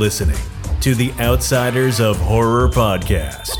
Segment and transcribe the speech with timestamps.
[0.00, 0.40] listening
[0.80, 3.50] to the Outsiders of Horror podcast.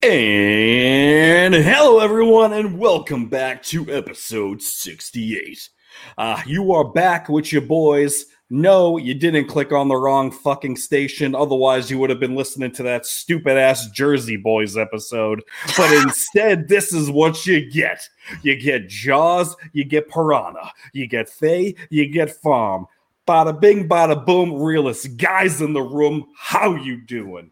[0.00, 5.68] And hello, everyone, and welcome back to episode 68.
[6.16, 8.26] Uh, you are back with your boys.
[8.50, 11.34] No, you didn't click on the wrong fucking station.
[11.34, 15.42] Otherwise, you would have been listening to that stupid ass Jersey Boys episode.
[15.76, 18.08] But instead, this is what you get
[18.42, 22.86] you get Jaws, you get Piranha, you get Fay, you get Farm.
[23.26, 26.28] Bada bing, bada boom, realist guys in the room.
[26.34, 27.50] How you doing?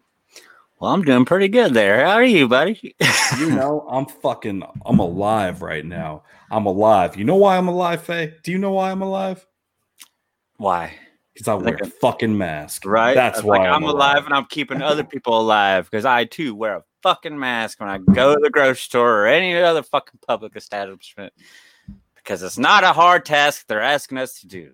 [0.80, 2.04] Well, I'm doing pretty good there.
[2.06, 2.94] How are you, buddy?
[3.38, 6.22] you know, I'm fucking, I'm alive right now.
[6.50, 7.16] I'm alive.
[7.16, 8.34] You know why I'm alive, Fay?
[8.42, 9.46] Do you know why I'm alive?
[10.56, 10.94] Why?
[11.34, 12.86] Because I wear a fucking mask.
[12.86, 13.14] Right?
[13.14, 14.24] That's why like, I'm, alive.
[14.24, 17.98] and I'm keeping other people alive because I too wear a fucking mask when I
[17.98, 21.32] go to the grocery store or any other fucking public establishment
[22.16, 24.72] because it's not a hard task they're asking us to do.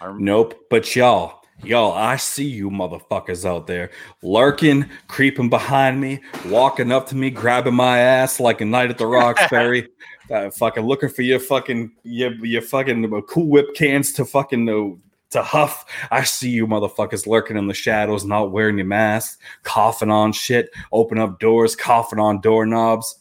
[0.00, 0.66] Our- nope.
[0.70, 3.90] But y'all, Y'all, I see you motherfuckers out there
[4.22, 8.98] lurking, creeping behind me, walking up to me, grabbing my ass like a night at
[8.98, 9.88] the Roxbury,
[10.30, 14.96] uh, fucking looking for your fucking your, your fucking Cool Whip cans to fucking uh,
[15.30, 15.84] to huff.
[16.10, 20.70] I see you motherfuckers lurking in the shadows, not wearing your mask, coughing on shit,
[20.92, 23.20] open up doors, coughing on doorknobs.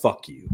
[0.00, 0.48] Fuck you.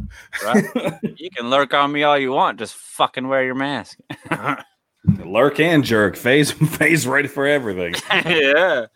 [0.45, 0.65] Right?
[1.17, 3.99] you can lurk on me all you want, just fucking wear your mask.
[5.05, 6.17] Lurk and jerk.
[6.17, 7.95] Phase phase ready for everything.
[8.13, 8.87] yeah.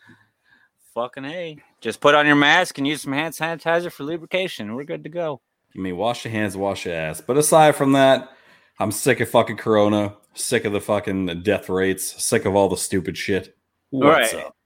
[0.95, 1.59] Fucking hey.
[1.81, 4.75] Just put on your mask and use some hand sanitizer for lubrication.
[4.75, 5.41] We're good to go.
[5.73, 7.21] You mean wash your hands, wash your ass.
[7.21, 8.31] But aside from that,
[8.79, 12.77] I'm sick of fucking corona, sick of the fucking death rates, sick of all the
[12.77, 13.57] stupid shit.
[13.91, 14.45] What's right.
[14.45, 14.57] up?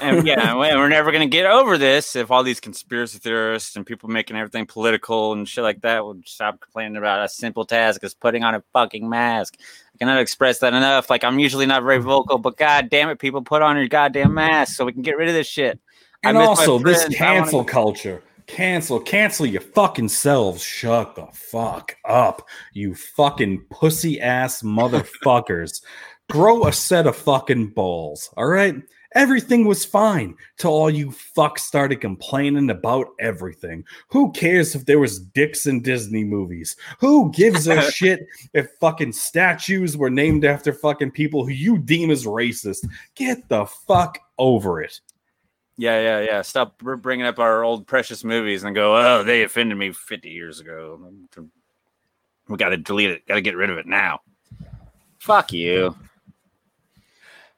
[0.00, 4.08] And yeah, we're never gonna get over this if all these conspiracy theorists and people
[4.08, 8.14] making everything political and shit like that would stop complaining about a simple task as
[8.14, 9.56] putting on a fucking mask.
[9.94, 11.10] I cannot express that enough.
[11.10, 14.34] Like I'm usually not very vocal, but god damn it, people put on your goddamn
[14.34, 15.78] mask so we can get rid of this shit.
[16.22, 17.70] And also this cancel wanna...
[17.70, 18.22] culture.
[18.46, 20.62] Cancel, cancel your fucking selves.
[20.62, 25.82] Shut the fuck up, you fucking pussy ass motherfuckers.
[26.30, 28.76] Grow a set of fucking balls, all right?
[29.14, 33.84] Everything was fine till all you fucks started complaining about everything.
[34.08, 36.76] Who cares if there was dicks in Disney movies?
[36.98, 42.10] Who gives a shit if fucking statues were named after fucking people who you deem
[42.10, 42.88] as racist?
[43.14, 45.00] Get the fuck over it.
[45.76, 46.42] Yeah, yeah, yeah.
[46.42, 50.60] Stop bringing up our old precious movies and go, oh, they offended me 50 years
[50.60, 51.00] ago.
[52.48, 53.26] We got to delete it.
[53.26, 54.20] Got to get rid of it now.
[55.18, 55.96] Fuck you.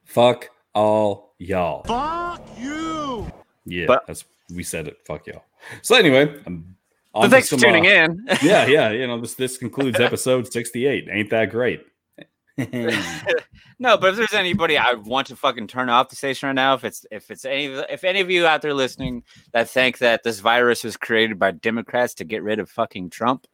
[0.04, 1.84] Fuck all y'all.
[1.84, 3.30] Fuck you.
[3.64, 4.24] Yeah, but, that's
[4.54, 4.98] we said it.
[5.04, 5.44] Fuck y'all.
[5.82, 6.76] So anyway, I'm
[7.12, 8.26] but thanks some, for tuning uh, in.
[8.42, 8.90] yeah, yeah.
[8.90, 11.08] You know, this this concludes episode 68.
[11.10, 11.84] Ain't that great?
[13.78, 16.74] no, but if there's anybody I want to fucking turn off the station right now,
[16.74, 20.22] if it's if it's any if any of you out there listening that think that
[20.22, 23.46] this virus was created by Democrats to get rid of fucking Trump,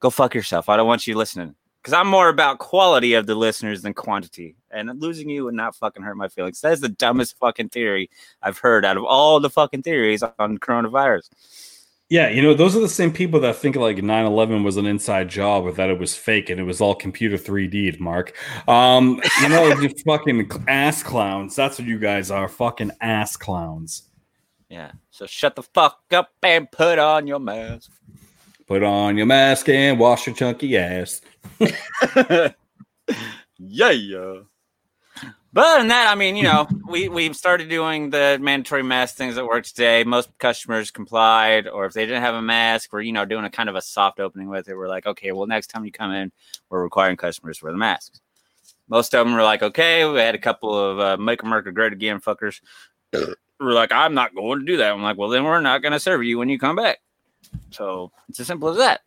[0.00, 0.68] go fuck yourself.
[0.68, 4.56] I don't want you listening because I'm more about quality of the listeners than quantity.
[4.70, 6.60] And losing you would not fucking hurt my feelings.
[6.60, 8.10] That is the dumbest fucking theory
[8.42, 11.30] I've heard out of all the fucking theories on coronavirus.
[12.10, 15.28] Yeah, you know, those are the same people that think like 9-11 was an inside
[15.28, 18.34] job or that it was fake and it was all computer 3D'd, Mark.
[18.68, 21.54] Um, you know, you fucking ass clowns.
[21.54, 22.48] That's what you guys are.
[22.48, 24.10] Fucking ass clowns.
[24.68, 24.92] Yeah.
[25.10, 27.90] So shut the fuck up and put on your mask.
[28.70, 31.22] Put on your mask and wash your chunky ass.
[31.58, 32.52] yeah.
[35.52, 39.16] But other than that, I mean, you know, we we started doing the mandatory mask
[39.16, 40.04] things at work today.
[40.04, 43.50] Most customers complied, or if they didn't have a mask, we're you know doing a
[43.50, 44.76] kind of a soft opening with it.
[44.76, 46.30] We're like, okay, well, next time you come in,
[46.68, 48.20] we're requiring customers to wear the masks.
[48.88, 50.04] Most of them were like, okay.
[50.04, 52.60] We had a couple of uh, make America great again fuckers.
[53.12, 54.92] we're like, I'm not going to do that.
[54.92, 57.00] I'm like, well, then we're not going to serve you when you come back.
[57.70, 59.00] So it's as simple as that.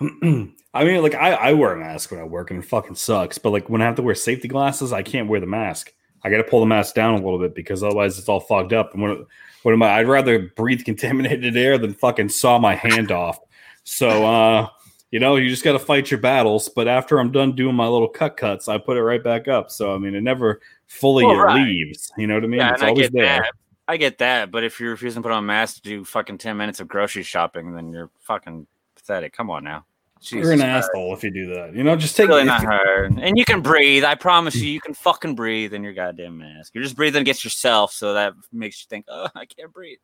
[0.74, 3.38] I mean, like I, I wear a mask when I work and it fucking sucks.
[3.38, 5.92] But like when I have to wear safety glasses, I can't wear the mask.
[6.24, 8.72] I got to pull the mask down a little bit because otherwise it's all fogged
[8.72, 8.94] up.
[8.94, 9.26] And what,
[9.62, 9.98] what am I?
[9.98, 13.38] I'd rather breathe contaminated air than fucking saw my hand off.
[13.84, 14.68] So, uh,
[15.10, 16.68] you know, you just got to fight your battles.
[16.68, 19.70] But after I'm done doing my little cut cuts, I put it right back up.
[19.70, 21.66] So, I mean, it never fully well, right.
[21.66, 22.12] leaves.
[22.16, 22.60] You know what I mean?
[22.60, 23.42] Yeah, it's always there.
[23.42, 23.52] That.
[23.92, 26.38] I get that, but if you're refusing to put on a mask to do fucking
[26.38, 29.34] ten minutes of grocery shopping, then you're fucking pathetic.
[29.34, 29.84] Come on now.
[30.18, 30.88] Jesus You're an Christ.
[30.88, 31.74] asshole if you do that.
[31.74, 32.46] You know, just take really it.
[32.46, 33.18] not hard.
[33.18, 34.02] And you can breathe.
[34.02, 34.72] I promise you, mm.
[34.72, 36.74] you can fucking breathe in your goddamn mask.
[36.74, 39.98] You're just breathing against yourself, so that makes you think, oh, I can't breathe.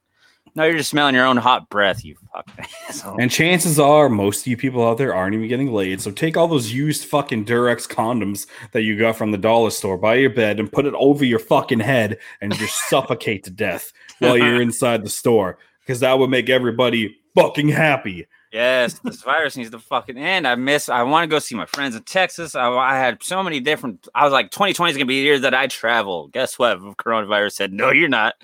[0.55, 3.17] No, you're just smelling your own hot breath, you fucking asshole.
[3.21, 6.01] And chances are, most of you people out there aren't even getting laid.
[6.01, 9.97] So take all those used fucking Durex condoms that you got from the dollar store
[9.97, 13.93] by your bed and put it over your fucking head and just suffocate to death
[14.19, 18.27] while you're inside the store because that would make everybody fucking happy.
[18.53, 20.49] Yes, this virus needs to fucking end.
[20.49, 20.89] I miss.
[20.89, 22.55] I want to go see my friends in Texas.
[22.55, 24.09] I, I had so many different.
[24.15, 26.29] I was like, 2020 is gonna be the year that I travel.
[26.29, 26.79] Guess what?
[26.79, 28.35] Coronavirus said, no, you're not.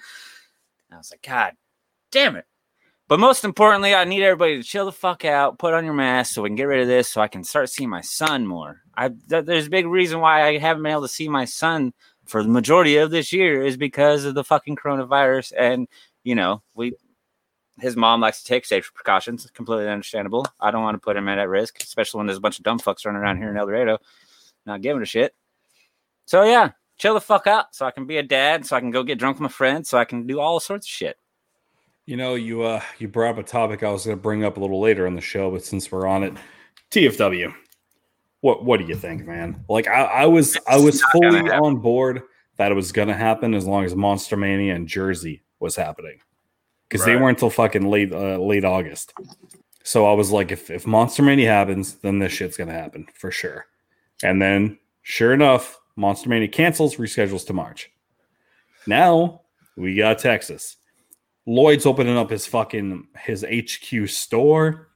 [0.93, 1.55] I was like, God
[2.15, 2.47] damn it.
[3.07, 6.33] But most importantly, I need everybody to chill the fuck out, put on your mask
[6.33, 8.81] so we can get rid of this, so I can start seeing my son more.
[8.95, 11.93] I th- there's a big reason why I haven't been able to see my son
[12.25, 15.53] for the majority of this year is because of the fucking coronavirus.
[15.59, 15.87] And
[16.23, 16.95] you know, we
[17.79, 19.51] his mom likes to take safety precautions.
[19.53, 20.47] Completely understandable.
[20.59, 22.79] I don't want to put him at risk, especially when there's a bunch of dumb
[22.79, 23.99] fucks running around here in El Dorado,
[24.65, 25.35] not giving a shit.
[26.25, 28.93] So yeah, chill the fuck out, so I can be a dad, so I can
[28.93, 31.19] go get drunk with my friends, so I can do all sorts of shit.
[32.07, 34.57] You know, you uh you brought up a topic I was going to bring up
[34.57, 36.35] a little later on the show, but since we're on it,
[36.91, 37.55] TFW.
[38.41, 39.65] What what do you think, man?
[39.69, 42.23] Like I, I was I was fully on board
[42.57, 46.21] that it was going to happen as long as Monster Mania and Jersey was happening
[46.89, 47.15] because right.
[47.15, 49.15] they weren't until fucking late uh, late August.
[49.83, 53.31] So I was like, if if Monster Mania happens, then this shit's gonna happen for
[53.31, 53.67] sure.
[54.23, 57.91] And then, sure enough, Monster Mania cancels, reschedules to March.
[58.87, 59.43] Now
[59.77, 60.77] we got Texas.
[61.47, 64.89] Lloyd's opening up his fucking his HQ store,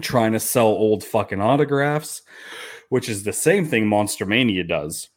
[0.00, 2.22] trying to sell old fucking autographs,
[2.88, 5.08] which is the same thing Monster Mania does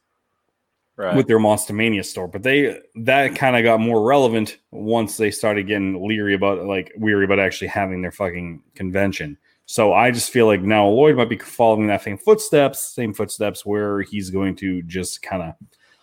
[0.99, 1.15] right.
[1.15, 2.27] with their Monster Mania store.
[2.27, 6.91] But they that kind of got more relevant once they started getting leery about like
[6.97, 9.37] weary about actually having their fucking convention.
[9.65, 13.65] So I just feel like now Lloyd might be following that same footsteps, same footsteps
[13.65, 15.53] where he's going to just kind of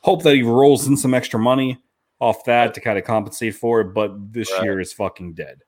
[0.03, 1.77] hope that he rolls in some extra money
[2.19, 3.95] off that to kind of compensate for it.
[3.95, 4.65] But this right.
[4.65, 5.63] year is fucking dead.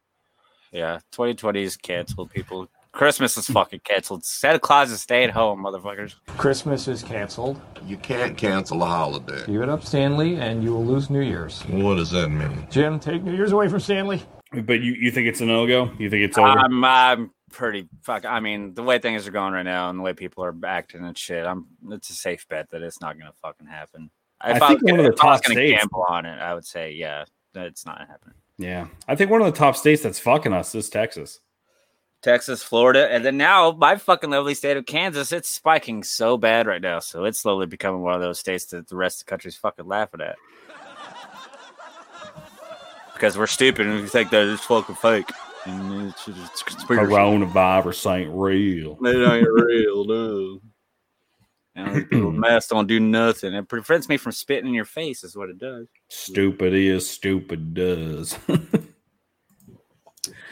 [0.73, 2.31] Yeah, 2020 is canceled.
[2.31, 4.25] People Christmas is fucking canceled.
[4.25, 6.17] Santa Claus is stay at home, motherfuckers.
[6.27, 7.61] Christmas is canceled.
[7.87, 9.45] You can't cancel a holiday.
[9.47, 11.63] Give it up, Stanley, and you will lose New Year's.
[11.63, 12.67] What does that mean?
[12.71, 14.23] Jim, take New Year's away from Stanley.
[14.53, 15.93] But you, you think it's a no go?
[15.99, 16.49] You think it's over?
[16.49, 18.25] I'm, I'm pretty fuck.
[18.25, 21.05] I mean, the way things are going right now and the way people are acting
[21.05, 21.67] and shit, I'm.
[21.91, 24.11] It's a safe bet that it's not going to fucking happen.
[24.45, 26.39] If I think I one of the top states gamble on it.
[26.39, 27.25] I would say, yeah,
[27.55, 28.35] it's not happening.
[28.57, 31.41] Yeah, I think one of the top states that's fucking us is Texas.
[32.21, 35.31] Texas, Florida, and then now my fucking lovely state of Kansas.
[35.31, 38.89] It's spiking so bad right now, so it's slowly becoming one of those states that
[38.89, 40.37] the rest of the country's fucking laughing at
[43.19, 45.29] because we're stupid and we think that it's fucking fake.
[45.67, 48.97] And it's, it's Coronavirus ain't real.
[49.05, 50.61] It ain't real, no.
[51.79, 53.55] And people masks don't do nothing.
[53.55, 55.87] It prevents me from spitting in your face, is what it does.
[56.09, 58.37] Stupid is stupid does.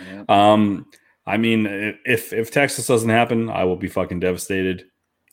[0.07, 0.25] yeah.
[0.29, 0.87] Um
[1.27, 1.67] I mean,
[2.05, 4.87] if if Texas doesn't happen, I will be fucking devastated.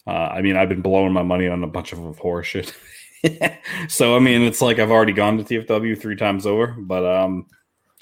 [0.07, 2.75] Uh, I mean, I've been blowing my money on a bunch of horror shit.
[3.87, 7.45] so I mean, it's like I've already gone to TFW three times over, but um,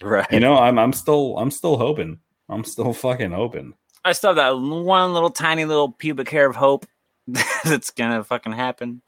[0.01, 0.25] right.
[0.31, 2.19] You know, I'm I'm still I'm still hoping.
[2.47, 3.73] I'm still fucking hoping.
[4.05, 6.85] I still have that one little tiny little pubic hair of hope
[7.63, 9.01] that's gonna fucking happen.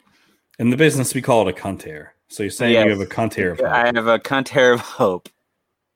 [0.58, 2.14] In the business, we call it a cunt hair.
[2.28, 2.84] So you're saying yes.
[2.84, 3.68] you have a cunt hair of hope.
[3.68, 5.28] I have a cunt hair of hope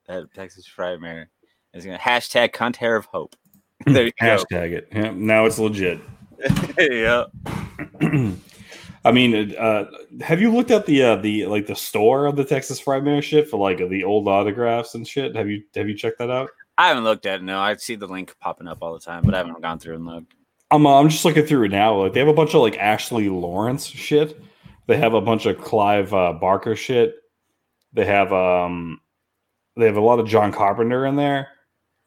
[0.09, 1.27] at Texas Frightmare.
[1.75, 3.37] Is to hashtag cunt hair of hope.
[3.87, 4.77] there you hashtag go.
[4.77, 4.89] it.
[4.93, 6.01] Yeah, now it's legit.
[6.79, 7.25] yeah.
[9.05, 9.85] I mean, uh,
[10.21, 13.49] have you looked at the uh, the like the store of the Texas Frightmare shit
[13.49, 15.37] for like the old autographs and shit?
[15.37, 16.51] Have you have you checked that out?
[16.77, 17.43] I haven't looked at it.
[17.43, 19.97] No, I see the link popping up all the time, but I haven't gone through
[19.97, 20.35] and looked.
[20.71, 22.03] I'm uh, I'm just looking through it now.
[22.03, 24.41] Like they have a bunch of like Ashley Lawrence shit.
[24.87, 27.17] They have a bunch of Clive uh, Barker shit.
[27.93, 29.01] They have um
[29.77, 31.49] they have a lot of John Carpenter in there.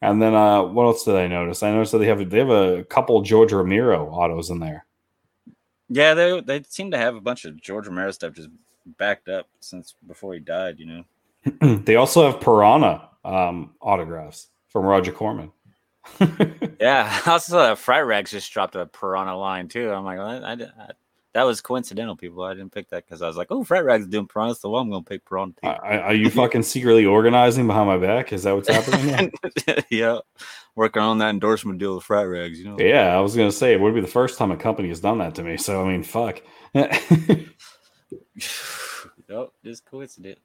[0.00, 1.62] And then uh, what else did I notice?
[1.62, 4.84] I noticed that they have they have a couple George Romero autos in there.
[5.88, 8.48] Yeah, they they seem to have a bunch of George Romero stuff just
[8.98, 10.78] backed up since before he died.
[10.78, 10.86] You
[11.60, 11.76] know.
[11.84, 15.52] they also have Piranha um, autographs from Roger Corman.
[16.80, 19.90] yeah, also uh, Fright Rags just dropped a Piranha line too.
[19.90, 20.90] I'm like, I, I, I
[21.34, 22.42] that was coincidental, people.
[22.42, 24.90] I didn't pick that because I was like, oh, Fright Rag's doing piranha, so I'm
[24.90, 25.68] going to pick piranha too.
[25.68, 28.32] Are, you fucking secretly organizing behind my back?
[28.32, 29.32] Is that what's happening?
[29.90, 30.18] yeah,
[30.74, 32.58] working on that endorsement deal with Fright Rags.
[32.58, 32.76] You know?
[32.78, 35.00] Yeah, I was going to say it would be the first time a company has
[35.00, 35.56] done that to me.
[35.56, 36.42] So I mean, fuck.
[39.28, 40.40] nope, just coincidence.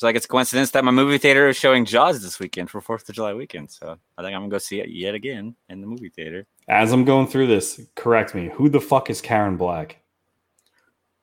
[0.00, 2.80] It's like it's a coincidence that my movie theater is showing Jaws this weekend for
[2.80, 3.70] Fourth of July weekend.
[3.70, 6.46] So I think I'm gonna go see it yet again in the movie theater.
[6.68, 8.50] As I'm going through this, correct me.
[8.54, 10.00] Who the fuck is Karen Black?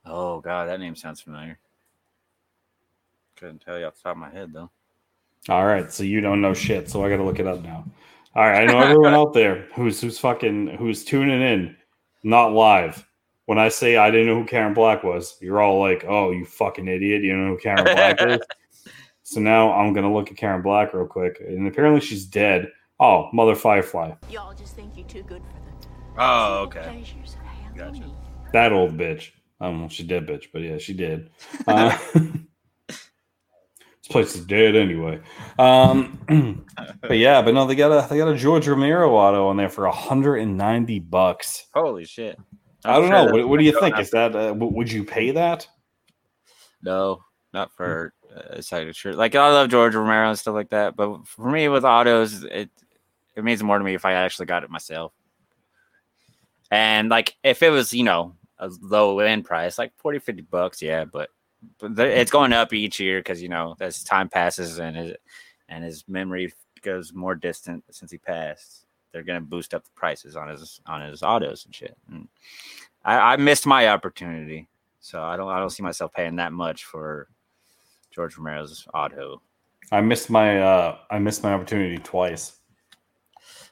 [0.06, 1.58] Oh god, that name sounds familiar.
[3.36, 4.70] Couldn't tell you off the top of my head though.
[5.50, 7.84] All right, so you don't know shit, so I got to look it up now.
[8.36, 11.76] All right, I know everyone out there who's who's fucking who's tuning in,
[12.22, 13.04] not live.
[13.46, 16.46] When I say I didn't know who Karen Black was, you're all like, "Oh, you
[16.46, 17.24] fucking idiot!
[17.24, 18.40] You don't know who Karen Black is."
[19.28, 22.72] So now I'm gonna look at Karen Black real quick, and apparently she's dead.
[22.98, 26.94] Oh, Mother Firefly, Y'all just think you're too good for the Oh, simple okay.
[26.94, 27.38] pleasures
[27.76, 28.10] Gotcha.
[28.54, 29.32] That old bitch.
[29.60, 31.30] I don't know if she dead bitch, but yeah, she did.
[31.68, 31.98] Uh,
[32.88, 32.98] this
[34.08, 35.20] place is dead anyway.
[35.60, 36.18] Um,
[37.02, 39.68] but yeah, but no, they got a they got a George Romero auto on there
[39.68, 41.68] for 190 bucks.
[41.74, 42.40] Holy shit!
[42.86, 43.32] I I'm don't sure know.
[43.34, 44.00] What, what do you think?
[44.00, 45.68] Is that uh, would you pay that?
[46.82, 48.14] No, not for
[48.50, 49.16] a side shirt.
[49.16, 52.70] Like I love George Romero and stuff like that, but for me with autos, it
[53.36, 55.14] it means more to me if I actually got it myself.
[56.72, 60.82] And like if it was, you know, a low end price, like 40, 50 bucks,
[60.82, 61.30] yeah, but,
[61.80, 65.14] but it's going up each year because you know as time passes and his
[65.70, 70.36] and his memory goes more distant since he passed, they're gonna boost up the prices
[70.36, 71.98] on his on his autos and shit.
[72.12, 72.28] And
[73.06, 74.68] I, I missed my opportunity.
[75.00, 77.28] So I don't I don't see myself paying that much for
[78.18, 79.44] George Romero's auto.
[79.92, 82.58] I missed my uh I missed my opportunity twice.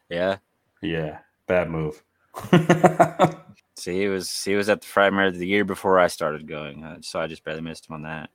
[0.07, 0.37] Yeah.
[0.83, 2.03] Yeah, bad move.
[3.75, 6.97] See, he was he was at the Frightmare the year before I started going, uh,
[7.01, 8.29] so I just barely missed him on that.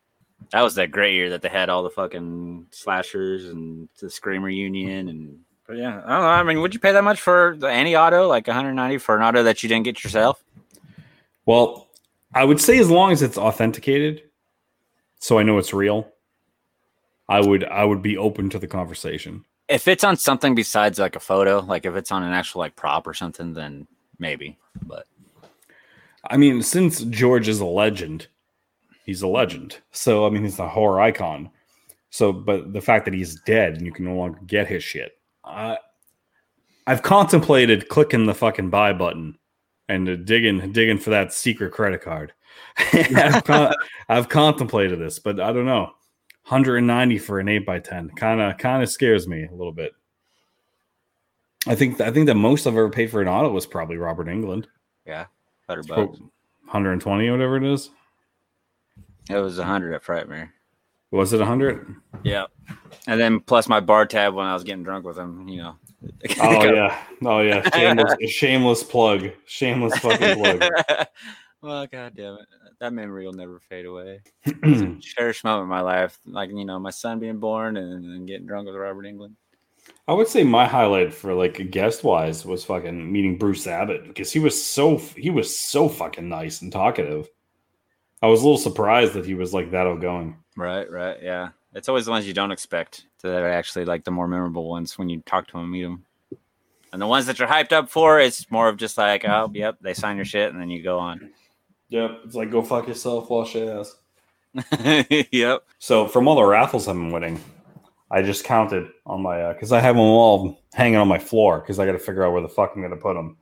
[0.51, 4.49] That was that great year that they had all the fucking slashers and the Screamer
[4.49, 5.39] Union and.
[5.69, 6.29] But yeah, I don't know.
[6.29, 9.23] I mean, would you pay that much for the any auto, like 190 for an
[9.23, 10.43] auto that you didn't get yourself?
[11.47, 11.87] well,
[12.35, 14.23] I would say as long as it's authenticated,
[15.21, 16.09] so I know it's real,
[17.29, 19.45] I would I would be open to the conversation.
[19.69, 22.75] If it's on something besides like a photo, like if it's on an actual like
[22.75, 23.87] prop or something, then
[24.19, 24.59] maybe.
[24.83, 25.07] But
[26.29, 28.27] I mean, since George is a legend,
[29.05, 29.79] he's a legend.
[29.93, 31.51] So I mean, he's a horror icon.
[32.11, 35.13] So, but the fact that he's dead and you can no longer get his shit,
[35.45, 35.79] I,
[36.89, 39.39] I've contemplated clicking the fucking buy button
[39.89, 42.33] and uh, digging digging for that secret credit card.
[42.93, 43.75] I've, con-
[44.09, 45.93] I've contemplated this, but I don't know.
[46.49, 49.93] 190 for an 8 by 10 kind of kind of scares me a little bit.
[51.67, 54.27] I think I think the most I've ever paid for an auto was probably Robert
[54.27, 54.65] Englund.
[55.07, 55.27] yeah,
[55.69, 56.19] hundred bucks.
[56.19, 57.91] 120 whatever it is.
[59.29, 60.51] It was hundred at Frightmare.
[61.11, 61.95] Was it 100?
[62.25, 62.47] Yeah,
[63.07, 65.47] and then plus my bar tab when I was getting drunk with him.
[65.49, 65.77] You know.
[66.41, 66.99] Oh yeah.
[67.23, 67.69] Oh yeah.
[67.75, 69.31] Shameless, shameless plug.
[69.45, 70.65] Shameless fucking plug.
[71.63, 74.21] Well, god damn it, uh, that memory will never fade away.
[75.01, 78.47] Cherished moment in my life, like you know, my son being born and, and getting
[78.47, 79.35] drunk with Robert Englund.
[80.09, 84.33] I would say my highlight for like guest wise was fucking meeting Bruce Abbott because
[84.33, 87.29] he was so he was so fucking nice and talkative.
[88.23, 90.37] I was a little surprised that he was like that outgoing.
[90.57, 91.51] Right, right, yeah.
[91.75, 94.99] It's always the ones you don't expect that are actually like the more memorable ones
[94.99, 96.05] when you talk to them and meet them.
[96.93, 99.79] And the ones that you're hyped up for, it's more of just like, oh, yep,
[99.81, 101.31] they sign your shit and then you go on.
[101.91, 102.21] Yep.
[102.25, 103.95] It's like go fuck yourself, wash your ass.
[105.31, 105.65] yep.
[105.79, 107.41] So from all the raffles I've been winning,
[108.11, 111.79] I just counted on my because I have them all hanging on my floor because
[111.79, 113.37] I got to figure out where the fuck I'm gonna put them.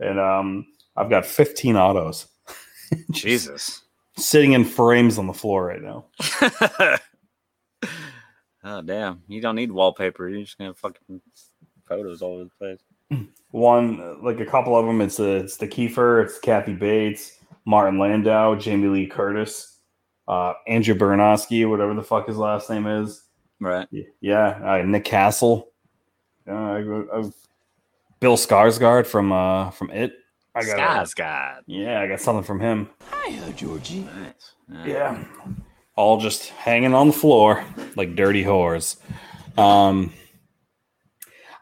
[0.00, 2.26] And um, I've got 15 autos
[3.12, 3.82] Jesus.
[4.16, 6.06] sitting in frames on the floor right now.
[8.64, 9.22] oh damn!
[9.28, 10.28] You don't need wallpaper.
[10.28, 11.20] You're just gonna have fucking
[11.86, 12.80] photos all over the place.
[13.50, 17.98] One, like a couple of them, it's a, it's the Kiefer, it's Kathy Bates, Martin
[17.98, 19.78] Landau, Jamie Lee Curtis,
[20.28, 23.24] uh, Andrew Bernowski, whatever the fuck his last name is.
[23.60, 23.86] Right.
[24.20, 25.70] Yeah, uh, Nick Castle,
[26.48, 27.30] uh, I, I,
[28.20, 30.12] Bill Skarsgård from uh, from It.
[30.54, 30.82] I got a-
[31.66, 32.88] yeah, I got something from him.
[34.04, 34.86] Nice.
[34.86, 35.24] Yeah,
[35.96, 37.64] all just hanging on the floor
[37.96, 38.96] like dirty whores.
[39.58, 40.12] Um,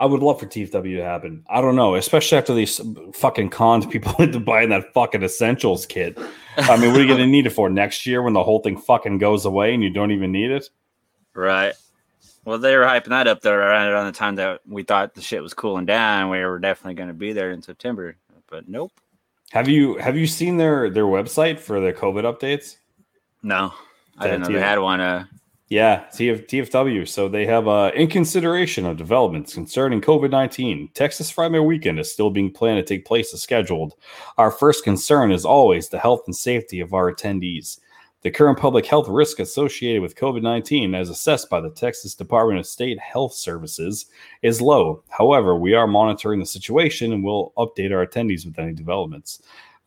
[0.00, 1.45] I would love for TFW to happen.
[1.50, 2.80] I don't know, especially after these
[3.12, 6.19] fucking cons people into buying that fucking essentials kit.
[6.57, 8.61] I mean, what are you going to need it for next year when the whole
[8.61, 10.71] thing fucking goes away and you don't even need it?
[11.35, 11.75] Right.
[12.47, 15.21] Well, they were hyping that up there around around the time that we thought the
[15.21, 16.30] shit was cooling down.
[16.30, 18.16] We were definitely going to be there in September,
[18.49, 18.92] but nope.
[19.50, 22.76] Have you have you seen their their website for their COVID updates?
[23.42, 23.75] No,
[24.16, 25.00] I didn't know they had one.
[25.00, 25.26] Uh,
[25.71, 27.07] Yeah, TF, TFW.
[27.07, 32.12] So they have, uh, in consideration of developments concerning COVID 19, Texas Frightmare Weekend is
[32.12, 33.95] still being planned to take place as scheduled.
[34.37, 37.79] Our first concern is always the health and safety of our attendees.
[38.23, 42.59] The current public health risk associated with COVID 19, as assessed by the Texas Department
[42.59, 44.07] of State Health Services,
[44.43, 45.05] is low.
[45.09, 49.41] However, we are monitoring the situation and will update our attendees with any developments.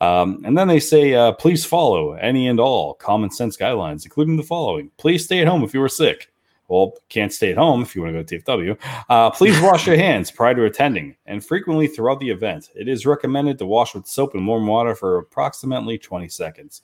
[0.03, 4.35] Um, and then they say, uh, please follow any and all common sense guidelines, including
[4.35, 4.91] the following.
[4.97, 6.29] Please stay at home if you are sick.
[6.67, 8.77] Well, can't stay at home if you want to go to TFW.
[9.09, 12.69] Uh, please wash your hands prior to attending and frequently throughout the event.
[12.75, 16.81] It is recommended to wash with soap and warm water for approximately 20 seconds.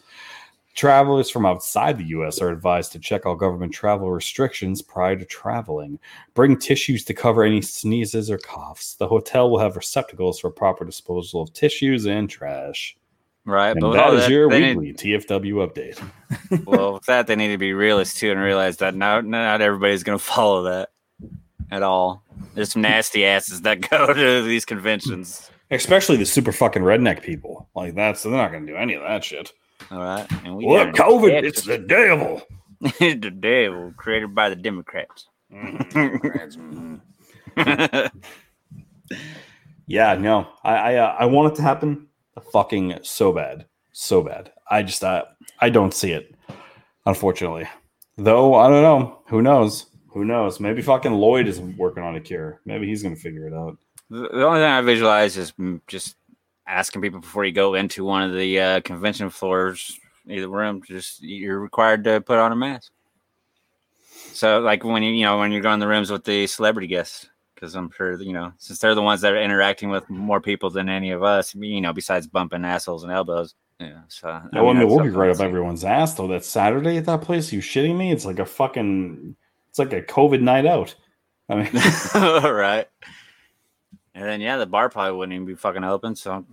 [0.75, 2.39] Travelers from outside the U.S.
[2.39, 5.99] are advised to check all government travel restrictions prior to traveling.
[6.35, 8.95] Bring tissues to cover any sneezes or coughs.
[8.95, 12.95] The hotel will have receptacles for proper disposal of tissues and trash.
[13.49, 16.65] Right, And but that is that, your they need- weekly TFW update.
[16.65, 20.03] well, with that, they need to be realists too and realize that not not everybody's
[20.03, 20.89] going to follow that
[21.71, 22.23] at all.
[22.53, 25.49] There's some nasty asses that go to these conventions.
[25.71, 27.69] Especially the super fucking redneck people.
[27.75, 29.51] Like that's they're not going to do any of that shit.
[29.91, 32.41] All right, and we Look, COVID, it's the devil.
[32.81, 35.27] the devil created by the Democrats.
[39.87, 42.07] Yeah, no, I I, uh, I want it to happen
[42.51, 44.51] fucking so bad, so bad.
[44.69, 45.25] I just uh,
[45.59, 46.35] I don't see it,
[47.05, 47.67] unfortunately.
[48.17, 49.19] Though I don't know.
[49.27, 49.87] Who knows?
[50.09, 50.59] Who knows?
[50.59, 52.61] Maybe fucking Lloyd is working on a cure.
[52.65, 53.77] Maybe he's gonna figure it out.
[54.09, 55.53] The only thing I visualize is
[55.87, 56.15] just
[56.65, 61.21] asking people before you go into one of the uh, convention floors, either room, just
[61.21, 62.91] you're required to put on a mask.
[64.33, 66.87] So, like when you you know when you're going to the rooms with the celebrity
[66.87, 67.28] guests,
[67.59, 70.69] because I'm sure you know since they're the ones that are interacting with more people
[70.69, 73.55] than any of us, you know, besides bumping assholes and elbows.
[73.79, 74.01] Yeah.
[74.07, 76.27] So I No, I mean, we'll be right that's- up everyone's ass though.
[76.27, 78.11] That Saturday at that place, you shitting me?
[78.11, 79.35] It's like a fucking,
[79.69, 80.95] it's like a COVID night out.
[81.47, 81.69] I mean,
[82.43, 82.87] all right.
[84.13, 86.15] And then yeah, the bar probably wouldn't even be fucking open.
[86.15, 86.45] So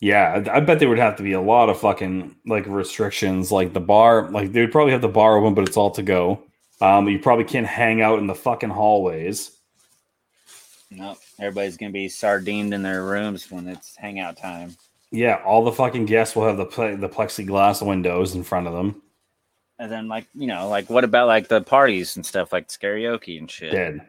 [0.00, 3.52] Yeah, I I bet there would have to be a lot of fucking like restrictions.
[3.52, 6.02] Like the bar, like they would probably have the bar open, but it's all to
[6.02, 6.42] go.
[6.80, 9.52] Um, you probably can't hang out in the fucking hallways.
[10.94, 14.76] No, everybody's gonna be sardined in their rooms when it's hangout time.
[15.10, 18.72] Yeah, all the fucking guests will have the ple- the plexiglass windows in front of
[18.72, 19.02] them.
[19.78, 23.38] And then like you know, like what about like the parties and stuff like karaoke
[23.38, 23.72] and shit?
[23.72, 24.00] Dead.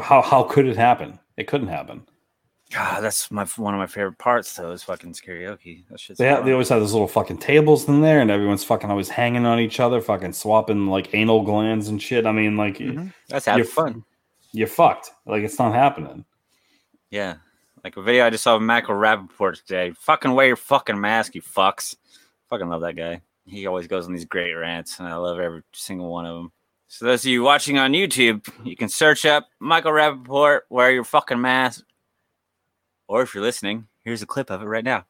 [0.00, 1.18] How how could it happen?
[1.36, 2.02] It couldn't happen.
[2.72, 5.84] God, that's my one of my favorite parts though is fucking karaoke.
[5.90, 8.90] That shit's They they always have those little fucking tables in there, and everyone's fucking
[8.90, 12.26] always hanging on each other, fucking swapping like anal glands and shit.
[12.26, 13.12] I mean, like Mhm.
[13.28, 14.04] That's having fun.
[14.52, 15.10] You're fucked.
[15.26, 16.24] Like it's not happening.
[17.10, 17.36] Yeah.
[17.82, 19.92] Like a video I just saw of Michael Rapaport today.
[19.92, 21.96] Fucking wear your fucking mask, you fucks.
[22.48, 23.22] Fucking love that guy.
[23.46, 26.52] He always goes on these great rants, and I love every single one of them.
[26.88, 31.04] So those of you watching on YouTube, you can search up Michael Rapaport, wear your
[31.04, 31.84] fucking mask.
[33.08, 35.04] Or if you're listening, here's a clip of it right now.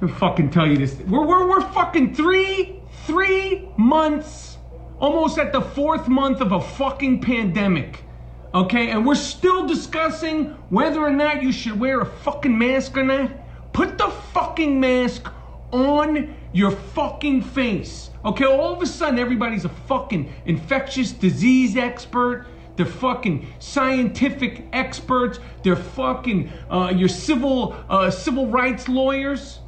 [0.00, 0.94] me fucking tell you this.
[1.08, 4.58] We're, we're, we're fucking three, three months,
[4.98, 8.04] almost at the fourth month of a fucking pandemic.
[8.54, 13.02] Okay, and we're still discussing whether or not you should wear a fucking mask or
[13.02, 13.32] not.
[13.72, 15.26] Put the fucking mask
[15.72, 18.10] on your fucking face.
[18.24, 22.46] Okay, all of a sudden everybody's a fucking infectious disease expert.
[22.76, 25.40] They're fucking scientific experts.
[25.64, 29.58] They're fucking uh, your civil uh, civil rights lawyers.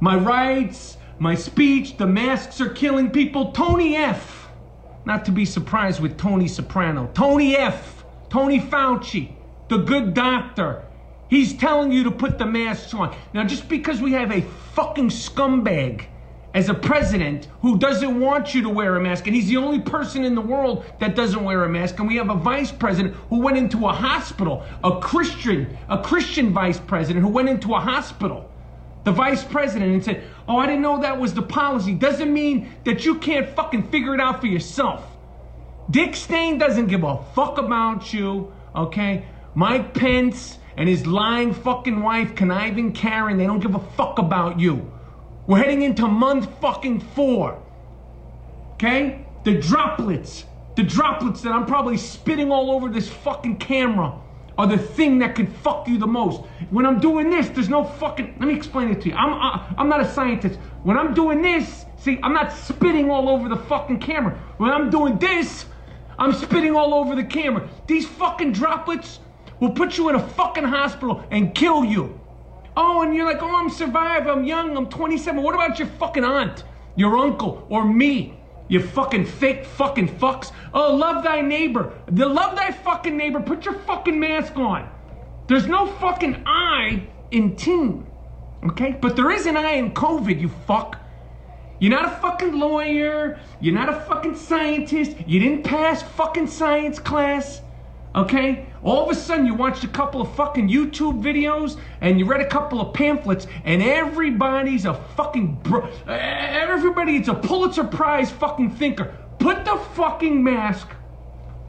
[0.00, 3.52] My rights, my speech, the masks are killing people.
[3.52, 4.48] Tony F.
[5.04, 7.08] Not to be surprised with Tony Soprano.
[7.14, 7.95] Tony F.
[8.36, 9.30] Tony Fauci,
[9.68, 10.84] the good doctor.
[11.30, 13.16] He's telling you to put the masks on.
[13.32, 14.42] Now, just because we have a
[14.74, 16.04] fucking scumbag
[16.52, 19.80] as a president who doesn't want you to wear a mask, and he's the only
[19.80, 23.14] person in the world that doesn't wear a mask, and we have a vice president
[23.30, 27.80] who went into a hospital, a Christian, a Christian vice president who went into a
[27.80, 28.50] hospital
[29.04, 32.74] the vice president and said, Oh, I didn't know that was the policy, doesn't mean
[32.84, 35.15] that you can't fucking figure it out for yourself.
[35.90, 39.24] Dick Stain doesn't give a fuck about you, okay?
[39.54, 44.58] Mike Pence and his lying fucking wife, conniving Karen, they don't give a fuck about
[44.58, 44.90] you.
[45.46, 47.62] We're heading into month fucking four,
[48.74, 49.24] okay?
[49.44, 50.44] The droplets,
[50.74, 54.18] the droplets that I'm probably spitting all over this fucking camera
[54.58, 56.42] are the thing that could fuck you the most.
[56.70, 58.36] When I'm doing this, there's no fucking.
[58.40, 59.14] Let me explain it to you.
[59.14, 60.58] I'm uh, I'm not a scientist.
[60.82, 64.32] When I'm doing this, see, I'm not spitting all over the fucking camera.
[64.56, 65.66] When I'm doing this,
[66.18, 67.68] I'm spitting all over the camera.
[67.86, 69.20] These fucking droplets
[69.60, 72.18] will put you in a fucking hospital and kill you.
[72.76, 74.26] Oh, and you're like, oh, I'm survived.
[74.26, 74.76] I'm young.
[74.76, 75.42] I'm 27.
[75.42, 78.38] What about your fucking aunt, your uncle, or me?
[78.68, 80.52] You fucking fake fucking fucks.
[80.74, 81.92] Oh, love thy neighbor.
[82.06, 83.40] The love thy fucking neighbor.
[83.40, 84.90] Put your fucking mask on.
[85.46, 88.06] There's no fucking I in team.
[88.64, 88.96] Okay?
[89.00, 90.98] But there is an I in COVID, you fuck.
[91.78, 93.38] You're not a fucking lawyer.
[93.60, 95.16] You're not a fucking scientist.
[95.26, 97.60] You didn't pass fucking science class.
[98.14, 98.66] Okay?
[98.82, 102.40] All of a sudden, you watched a couple of fucking YouTube videos and you read
[102.40, 105.86] a couple of pamphlets, and everybody's a fucking bro.
[106.06, 109.14] Everybody is a Pulitzer Prize fucking thinker.
[109.38, 110.88] Put the fucking mask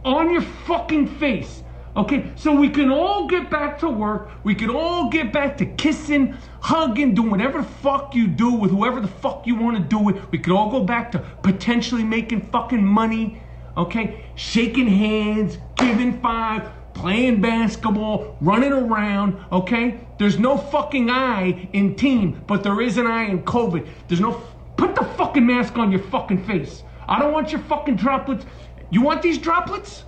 [0.06, 1.64] on your fucking face.
[1.98, 4.30] Okay, so we can all get back to work.
[4.44, 8.72] We can all get back to kissing, hugging, doing whatever the fuck you do with
[8.72, 10.32] whoever the fuck you want to do it.
[10.32, 13.42] We could all go back to potentially making fucking money.
[13.76, 19.38] Okay, shaking hands, giving five, playing basketball, running around.
[19.52, 23.88] Okay, there's no fucking I in team, but there is an I in COVID.
[24.08, 24.42] There's no.
[24.78, 26.84] Put the fucking mask on your fucking face.
[27.08, 28.46] I don't want your fucking droplets.
[28.92, 30.04] You want these droplets?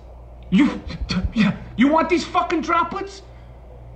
[0.50, 0.80] You,
[1.34, 3.22] yeah, you want these fucking droplets?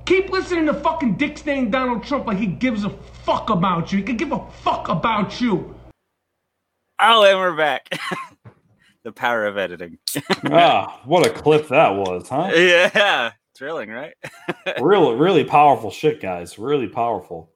[0.07, 3.99] Keep listening to fucking dick stain Donald Trump like he gives a fuck about you.
[3.99, 5.75] He could give a fuck about you.
[7.01, 7.89] Oh, and we're back.
[9.03, 9.99] the power of editing.
[10.51, 12.51] ah, what a clip that was, huh?
[12.55, 14.15] Yeah, thrilling, right?
[14.81, 16.59] really, really powerful shit, guys.
[16.59, 17.51] Really powerful.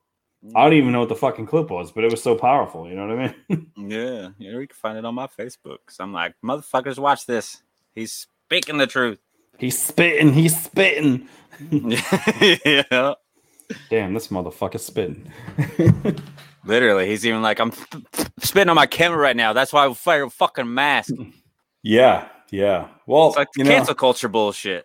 [0.54, 2.88] I don't even know what the fucking clip was, but it was so powerful.
[2.88, 3.66] You know what I mean?
[3.76, 4.52] yeah, yeah.
[4.52, 5.78] You can find it on my Facebook.
[5.90, 7.62] So I'm like, motherfuckers, watch this.
[7.94, 9.18] He's speaking the truth.
[9.58, 10.32] He's spitting.
[10.32, 11.28] He's spitting.
[11.70, 13.14] yeah.
[13.90, 15.30] Damn, this motherfucker's spitting.
[16.64, 17.72] Literally, he's even like, I'm
[18.40, 19.52] spitting on my camera right now.
[19.52, 21.14] That's why I wear a fucking mask.
[21.82, 22.88] Yeah, yeah.
[23.06, 24.84] Well, it's like cancel know, culture bullshit.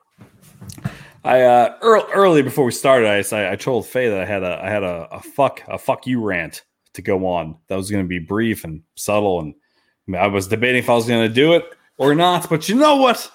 [1.24, 4.62] I uh early, early before we started, I I told Fay that I had a
[4.64, 7.58] I had a, a fuck a fuck you rant to go on.
[7.68, 9.56] That was going to be brief and subtle, and
[10.16, 11.66] I was debating if I was going to do it
[11.98, 12.50] or not.
[12.50, 13.32] But you know what?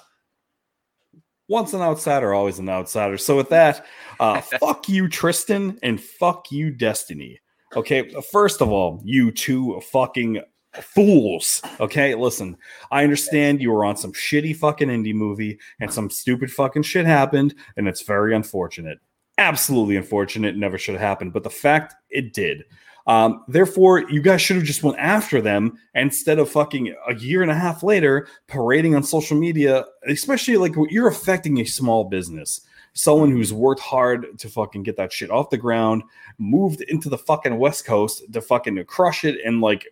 [1.49, 3.17] Once an outsider, always an outsider.
[3.17, 3.85] So with that,
[4.19, 7.39] uh, fuck you, Tristan, and fuck you, Destiny.
[7.75, 10.41] Okay, first of all, you two fucking
[10.81, 11.61] fools.
[11.79, 12.57] Okay, listen,
[12.91, 17.05] I understand you were on some shitty fucking indie movie and some stupid fucking shit
[17.05, 18.99] happened, and it's very unfortunate.
[19.37, 20.57] Absolutely unfortunate.
[20.57, 21.33] Never should have happened.
[21.33, 22.63] But the fact it did
[23.09, 27.41] um, therefore, you guys should have just went after them instead of fucking a year
[27.41, 29.83] and a half later parading on social media.
[30.07, 32.61] Especially like you're affecting a small business,
[32.93, 36.03] someone who's worked hard to fucking get that shit off the ground,
[36.37, 39.87] moved into the fucking West Coast to fucking crush it and like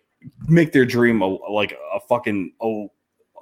[0.46, 2.86] make their dream a, like a fucking a,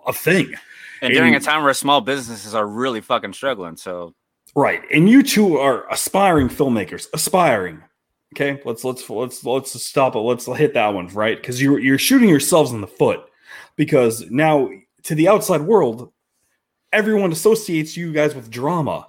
[0.07, 0.55] a thing.
[1.03, 4.15] And during and, a time where small businesses are really fucking struggling, so
[4.55, 4.81] right.
[4.91, 7.83] And you two are aspiring filmmakers, aspiring
[8.35, 10.19] Okay, let's let's let's let's stop it.
[10.19, 13.21] Let's hit that one right because you're you're shooting yourselves in the foot
[13.77, 14.69] because now
[15.05, 16.13] to the outside world,
[16.93, 19.09] everyone associates you guys with drama.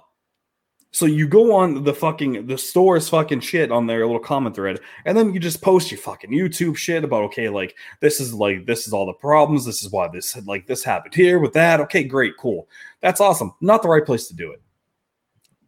[0.90, 4.78] So you go on the fucking the store's fucking shit on their little comment thread,
[5.04, 8.64] and then you just post your fucking YouTube shit about okay, like this is like
[8.66, 9.66] this is all the problems.
[9.66, 11.80] This is why this like this happened here with that.
[11.80, 12.68] Okay, great, cool.
[13.02, 13.52] That's awesome.
[13.60, 14.62] Not the right place to do it.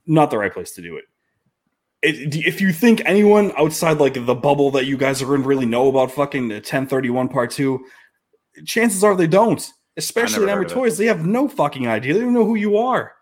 [0.07, 1.05] Not the right place to do it
[2.03, 5.67] it, if you think anyone outside like the bubble that you guys are in really
[5.67, 7.85] know about fucking 1031 part two,
[8.65, 9.71] chances are they don't.
[9.97, 12.15] Especially at Toys, they have no fucking idea.
[12.15, 13.13] They don't know who you are.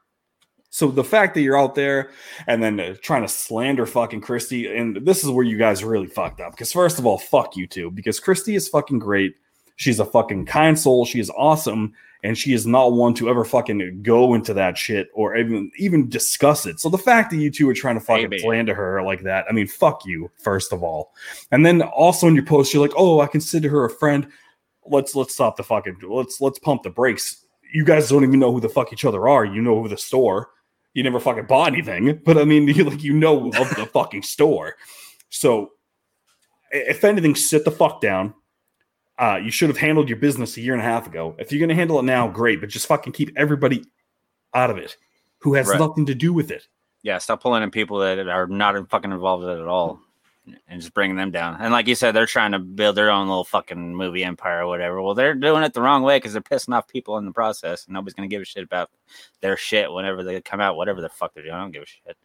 [0.71, 2.11] So the fact that you're out there
[2.47, 6.07] and then uh, trying to slander fucking Christy, and this is where you guys really
[6.07, 6.53] fucked up.
[6.53, 7.91] Because first of all, fuck you too.
[7.91, 9.35] Because Christy is fucking great.
[9.77, 11.05] She's a fucking kind soul.
[11.07, 15.09] She is awesome and she is not one to ever fucking go into that shit
[15.15, 16.81] or even even discuss it.
[16.81, 18.43] So the fact that you two are trying to fucking Maybe.
[18.43, 21.13] plan to her like that, I mean, fuck you, first of all.
[21.53, 24.29] And then also in your post, you're like, oh, I consider her a friend.
[24.87, 27.45] Let's let's stop the fucking let's let's pump the brakes.
[27.73, 29.45] You guys don't even know who the fuck each other are.
[29.45, 30.51] You know who the store.
[30.95, 34.23] You never fucking bought anything, but I mean, you like you know of the fucking
[34.23, 34.75] store.
[35.29, 35.73] So
[36.71, 38.35] if anything, sit the fuck down
[39.19, 41.35] uh, you should have handled your business a year and a half ago.
[41.39, 43.85] If you're going to handle it now, great, but just fucking keep everybody
[44.55, 44.97] out of it
[45.39, 45.79] who has right.
[45.79, 46.69] nothing to do with it.
[47.03, 50.01] Yeah, stop pulling in people that are not fucking involved with it at all
[50.67, 51.57] and just bringing them down.
[51.61, 54.67] And like you said, they're trying to build their own little fucking movie empire or
[54.67, 55.01] whatever.
[55.03, 57.87] Well, they're doing it the wrong way because they're pissing off people in the process.
[57.87, 58.91] And nobody's going to give a shit about
[59.41, 61.55] their shit whenever they come out, whatever the fuck they're doing.
[61.55, 62.17] I don't give a shit.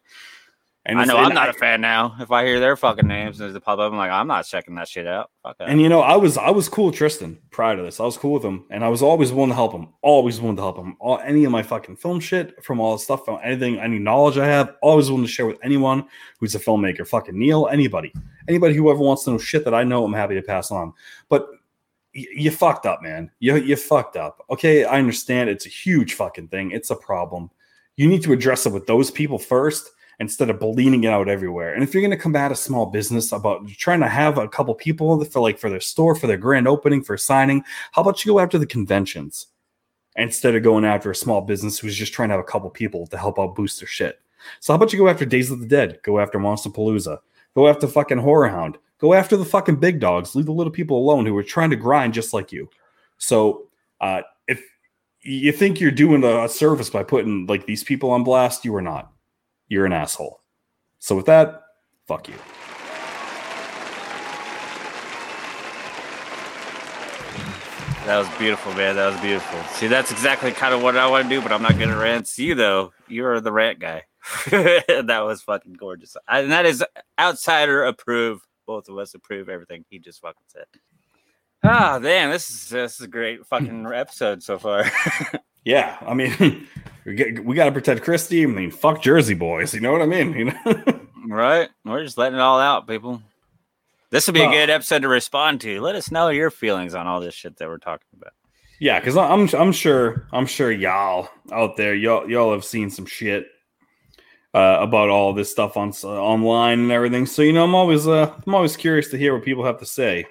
[0.85, 2.13] And I know I'm not I, a fan now.
[2.19, 4.75] If I hear their fucking names as they pop up, I'm like, I'm not checking
[4.75, 5.31] that shit out.
[5.41, 5.69] Fuck that.
[5.69, 8.01] And you know, I was I was cool with Tristan prior to this.
[8.01, 9.93] I was cool with him, and I was always willing to help him.
[10.01, 10.97] Always willing to help him.
[10.99, 14.37] All any of my fucking film shit, from all the stuff, from anything, any knowledge
[14.37, 16.05] I have, always willing to share with anyone
[16.39, 17.07] who's a filmmaker.
[17.07, 18.11] Fucking Neil, anybody,
[18.49, 20.91] anybody who ever wants to know shit that I know, I'm happy to pass on.
[21.29, 21.47] But
[22.11, 23.31] you fucked up, man.
[23.39, 24.43] You you fucked up.
[24.49, 25.49] Okay, I understand.
[25.49, 26.71] It's a huge fucking thing.
[26.71, 27.49] It's a problem.
[27.95, 31.73] You need to address it with those people first instead of bleeding it out everywhere.
[31.73, 34.73] And if you're going to combat a small business about trying to have a couple
[34.75, 38.33] people for like for their store, for their grand opening, for signing, how about you
[38.33, 39.47] go after the conventions
[40.15, 43.07] instead of going after a small business who's just trying to have a couple people
[43.07, 44.19] to help out boost their shit?
[44.59, 45.99] So how about you go after Days of the Dead?
[46.03, 47.19] Go after Monsterpalooza.
[47.55, 48.75] Go after fucking HorrorHound.
[48.99, 50.35] Go after the fucking big dogs.
[50.35, 52.69] Leave the little people alone who are trying to grind just like you.
[53.17, 53.67] So
[54.01, 54.61] uh, if
[55.21, 58.75] you think you're doing a, a service by putting like these people on blast, you
[58.75, 59.12] are not.
[59.73, 60.39] You're an asshole.
[60.99, 61.63] So with that,
[62.05, 62.35] fuck you.
[68.05, 68.97] That was beautiful, man.
[68.97, 69.59] That was beautiful.
[69.75, 72.37] See, that's exactly kind of what I want to do, but I'm not gonna rant.
[72.37, 74.03] You though, you're the rant guy.
[74.51, 76.85] that was fucking gorgeous, and that is
[77.17, 78.41] outsider approve.
[78.67, 80.65] Both of us approve everything he just fucking said.
[81.63, 84.85] Ah, damn, this is this is a great fucking episode so far.
[85.65, 86.67] Yeah, I mean,
[87.05, 88.43] we, we got to protect Christie.
[88.43, 89.73] I mean, fuck Jersey boys.
[89.73, 90.33] You know what I mean?
[91.25, 91.69] You know, right?
[91.85, 93.21] We're just letting it all out, people.
[94.09, 95.79] This would be a good episode to respond to.
[95.81, 98.33] Let us know your feelings on all this shit that we're talking about.
[98.79, 103.05] yeah, because I'm I'm sure I'm sure y'all out there y'all y'all have seen some
[103.05, 103.47] shit
[104.53, 107.25] uh, about all this stuff on uh, online and everything.
[107.25, 109.85] So you know, I'm always uh, I'm always curious to hear what people have to
[109.85, 110.25] say.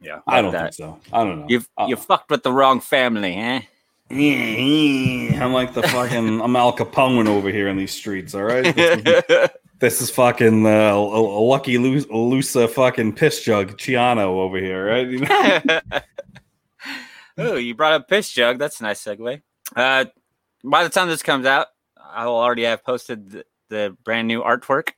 [0.00, 0.74] Yeah, I don't that.
[0.74, 0.98] think so.
[1.12, 1.46] I don't know.
[1.48, 3.60] You you fucked with the wrong family, eh?
[4.12, 8.34] I'm like the fucking I'm Al Capone over here in these streets.
[8.34, 9.48] All right, this is,
[9.78, 14.86] this is fucking uh, a, a lucky Lu- Lusa fucking piss jug Chiano over here,
[14.86, 15.08] right?
[15.08, 15.80] You know?
[17.38, 18.58] oh, you brought up piss jug.
[18.58, 19.40] That's a nice segue.
[19.74, 20.04] Uh,
[20.62, 24.42] by the time this comes out, I will already have posted the, the brand new
[24.42, 24.90] artwork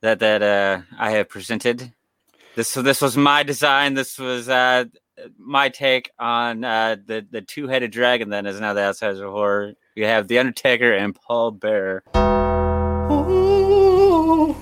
[0.00, 1.92] that that uh, I have presented.
[2.56, 3.94] This so this was my design.
[3.94, 4.86] This was uh,
[5.38, 9.30] my take on uh, the the two headed dragon then is now the Outsiders of
[9.30, 9.74] Horror.
[9.94, 12.02] You have the Undertaker and Paul Bearer.
[13.10, 14.56] oh,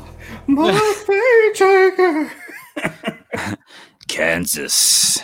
[0.46, 0.72] my
[1.54, 2.30] paychecker.
[4.08, 5.18] Kansas,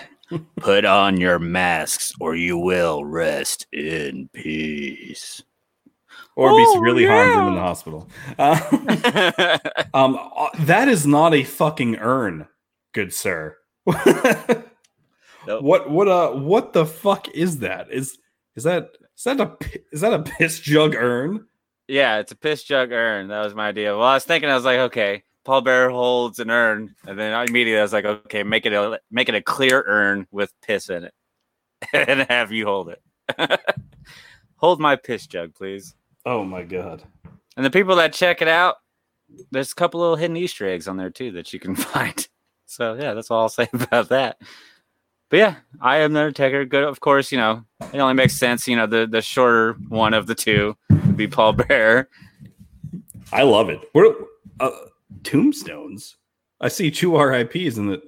[0.57, 5.43] put on your masks or you will rest in peace.
[6.35, 8.09] Or be Oh, severely harmed and in the hospital.
[8.39, 9.59] Uh,
[9.95, 12.49] um, uh, that is not a fucking urn,
[12.93, 13.59] good sir.
[15.47, 15.63] Nope.
[15.63, 17.91] What what uh what the fuck is that?
[17.91, 18.19] Is
[18.57, 19.57] is that is that a
[19.93, 21.47] is that a piss jug urn?
[21.89, 23.29] Yeah, it's a piss jug urn.
[23.29, 23.97] That was my idea.
[23.97, 27.35] Well, I was thinking, I was like, okay, Paul Bearer holds an urn, and then
[27.35, 30.53] I immediately I was like, okay, make it a make it a clear urn with
[30.63, 31.15] piss in it,
[31.93, 33.03] and have you hold it.
[34.57, 35.95] hold my piss jug, please.
[36.25, 37.03] Oh my god.
[37.57, 38.77] And the people that check it out,
[39.51, 42.27] there's a couple little hidden Easter eggs on there too that you can find.
[42.67, 44.39] So yeah, that's all I'll say about that.
[45.33, 46.67] But yeah, I am the Undertaker.
[46.67, 47.33] Good, of course.
[47.33, 48.69] You know, it only makes sense.
[48.69, 52.11] You know, the the shorter one of the two would be Paul Bearer.
[53.33, 53.81] I love it.
[53.93, 54.15] What
[54.61, 54.71] uh,
[55.25, 56.17] tombstones?
[56.61, 58.03] I see two RIPs in it.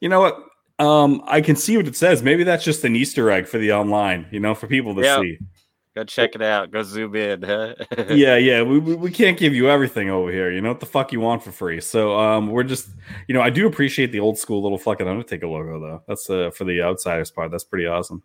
[0.00, 0.36] You know what?
[0.84, 2.24] Um, I can see what it says.
[2.24, 4.26] Maybe that's just an Easter egg for the online.
[4.32, 5.20] You know, for people to Yeah.
[5.20, 5.38] see.
[5.94, 6.72] Go check it out.
[6.72, 7.42] Go zoom in.
[7.42, 7.74] huh?
[8.08, 8.62] yeah, yeah.
[8.62, 10.50] We, we, we can't give you everything over here.
[10.50, 11.80] You know what the fuck you want for free.
[11.80, 12.88] So um, we're just,
[13.28, 16.02] you know, I do appreciate the old school little fucking Undertaker logo though.
[16.08, 17.52] That's uh for the outsiders part.
[17.52, 18.24] That's pretty awesome.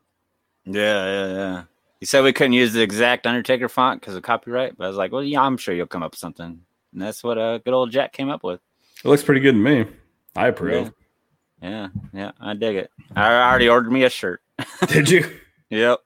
[0.66, 1.64] Yeah, yeah, yeah.
[2.00, 4.98] You said we couldn't use the exact Undertaker font because of copyright, but I was
[4.98, 6.62] like, well, yeah, I'm sure you'll come up with something.
[6.94, 8.62] And that's what uh, good old Jack came up with.
[9.04, 9.86] It looks pretty good to me.
[10.36, 10.92] I approve.
[11.62, 12.92] Yeah, yeah, I dig it.
[13.16, 14.42] I already ordered me a shirt.
[14.88, 15.30] Did you?
[15.72, 16.00] Yep.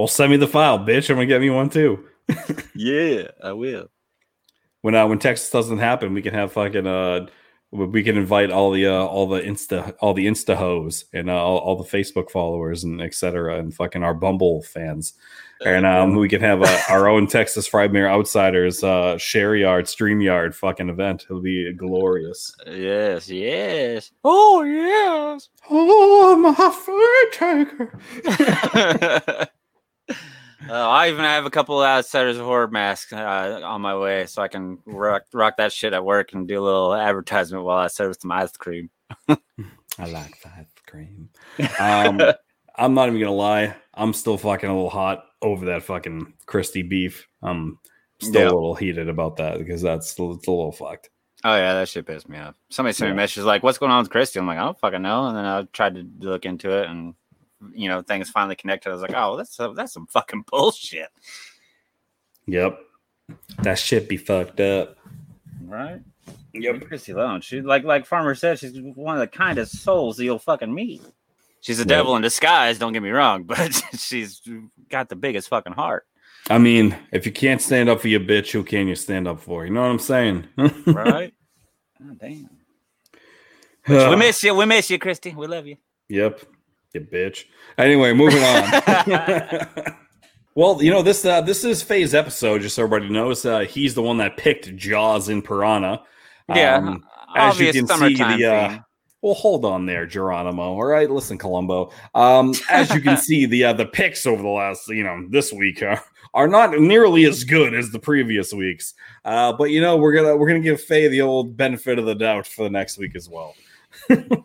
[0.00, 1.10] Well, send me the file, bitch.
[1.10, 2.06] I'm gonna get me one too.
[2.74, 3.90] Yeah, I will.
[4.80, 7.26] When uh when Texas doesn't happen, we can have fucking uh
[7.70, 11.34] we can invite all the uh all the insta all the insta hoes and uh,
[11.34, 13.58] all, all the Facebook followers and etc.
[13.58, 15.12] and fucking our Bumble fans.
[15.66, 20.22] And um, we can have uh, our own Texas Frightmare Outsiders uh, share yard, stream
[20.22, 21.26] yard fucking event.
[21.28, 22.54] It'll be glorious.
[22.66, 24.12] Yes, yes.
[24.24, 25.50] Oh, yes.
[25.68, 26.54] Oh, my
[27.34, 27.98] taker.
[30.68, 34.26] Uh, I even have a couple of outsiders of horror masks uh, on my way,
[34.26, 37.78] so I can rock, rock that shit at work and do a little advertisement while
[37.78, 38.90] I serve some ice cream.
[39.30, 39.36] I
[40.06, 41.30] like that ice cream.
[41.78, 42.20] Um,
[42.76, 43.74] I'm not even gonna lie.
[43.94, 47.26] I'm still fucking a little hot over that fucking Christie beef.
[47.42, 47.78] I'm
[48.20, 48.48] still Yeah.
[48.48, 51.08] a little heated about that because that's it's a little fucked.
[51.42, 52.54] Oh yeah, that shit pissed me off.
[52.68, 53.14] Somebody sent me Yeah.
[53.14, 55.36] a message like, "What's going on with Christy?" I'm like, "I don't fucking know." And
[55.38, 57.14] then I tried to look into it, and
[57.74, 58.90] you know, things finally connected.
[58.90, 61.08] I was like, "Oh, that's that's some fucking bullshit."
[62.46, 62.78] Yep,
[63.62, 64.96] that shit be fucked up.
[65.64, 66.00] Right?
[66.52, 66.74] Yep.
[66.74, 67.40] Leave Christy alone.
[67.42, 71.02] She like like Farmer said, she's one of the kindest souls that you'll fucking meet.
[71.60, 71.88] She's a Yep.
[71.88, 72.78] devil in disguise.
[72.78, 74.40] Don't get me wrong, but she's
[74.88, 76.06] got the biggest fucking heart.
[76.48, 79.40] I mean, if you can't stand up for your bitch, who can you stand up
[79.40, 79.66] for?
[79.66, 80.48] You know what I'm saying?
[80.86, 81.32] right?
[82.02, 82.48] Oh, damn.
[84.10, 84.54] we miss you.
[84.54, 85.34] We miss you, Christy.
[85.34, 85.76] We love you.
[86.08, 86.40] Yep,
[86.92, 87.44] you bitch.
[87.78, 89.66] Anyway, moving on.
[90.54, 92.62] well, you know this uh, this is Fay's episode.
[92.62, 96.02] Just so everybody knows, uh, he's the one that picked Jaws in Piranha.
[96.48, 97.04] Yeah, Um,
[97.36, 98.78] as you can see, summertime the uh,
[99.22, 100.62] well, hold on there, Geronimo.
[100.62, 101.92] All right, listen, Columbo.
[102.14, 105.52] Um, as you can see, the uh, the picks over the last, you know, this
[105.52, 106.02] week are,
[106.34, 108.94] are not nearly as good as the previous weeks.
[109.24, 112.14] Uh, but you know, we're gonna we're gonna give Fay the old benefit of the
[112.14, 113.54] doubt for the next week as well.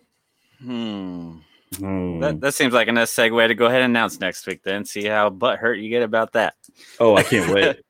[0.62, 1.38] Hmm.
[1.78, 2.20] Hmm.
[2.20, 4.64] That, that seems like a nice segue to go ahead and announce next week.
[4.64, 6.56] Then see how butt hurt you get about that.
[7.00, 7.82] oh, I can't wait.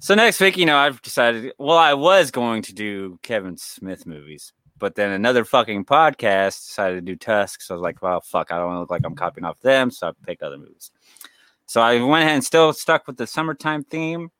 [0.00, 1.52] So next week, you know, I've decided.
[1.58, 6.96] Well, I was going to do Kevin Smith movies, but then another fucking podcast decided
[6.96, 7.62] to do Tusk.
[7.62, 9.60] So I was like, well, fuck, I don't want to look like I'm copying off
[9.60, 10.90] them, so I picked other movies.
[11.66, 14.30] So I went ahead and still stuck with the summertime theme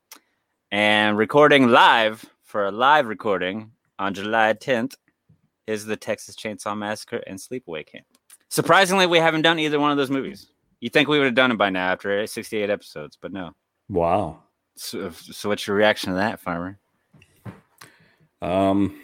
[0.71, 4.95] and recording live for a live recording on July 10th
[5.69, 8.05] is the Texas Chainsaw Massacre and Sleepaway Camp.
[8.49, 10.47] Surprisingly, we haven't done either one of those movies.
[10.81, 13.51] You think we would have done it by now after 68 episodes, but no.
[13.89, 14.39] wow.
[14.75, 16.79] So, so what's your reaction to that, Farmer?
[18.41, 18.99] Um,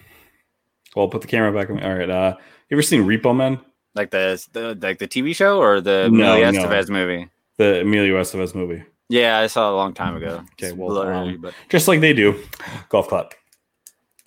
[0.95, 1.83] well, put the camera back on.
[1.83, 2.09] All right.
[2.09, 2.35] Uh,
[2.69, 3.59] you ever seen Repo Man?
[3.93, 6.63] Like the, the like the TV show or the No, Emilio no.
[6.63, 7.29] Estevez movie?
[7.57, 8.83] The Emilio Estevez movie.
[9.09, 10.43] Yeah, I saw it a long time ago.
[10.53, 12.41] Okay, well, blurry, um, but Just like they do.
[12.89, 13.33] Golf clap.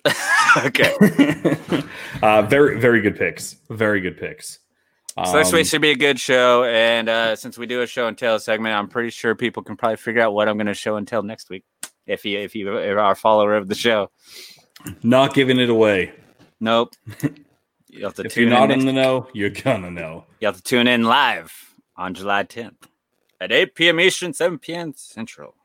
[0.65, 0.93] okay.
[2.21, 3.55] uh, very, very good picks.
[3.69, 4.59] Very good picks.
[5.25, 7.87] So next Um, week should be a good show, and uh, since we do a
[7.87, 10.67] show and tell segment, I'm pretty sure people can probably figure out what I'm going
[10.67, 11.65] to show and tell next week.
[12.07, 14.11] If you if you are a follower of the show,
[15.03, 16.13] not giving it away.
[16.59, 16.93] nope.
[17.91, 18.81] You have to If tune you're not in.
[18.81, 20.25] in the know, you're gonna know.
[20.39, 21.51] you have to tune in live
[21.97, 22.75] on July 10th
[23.41, 23.99] at 8 p.m.
[23.99, 24.93] Eastern, 7 p.m.
[24.95, 25.55] Central.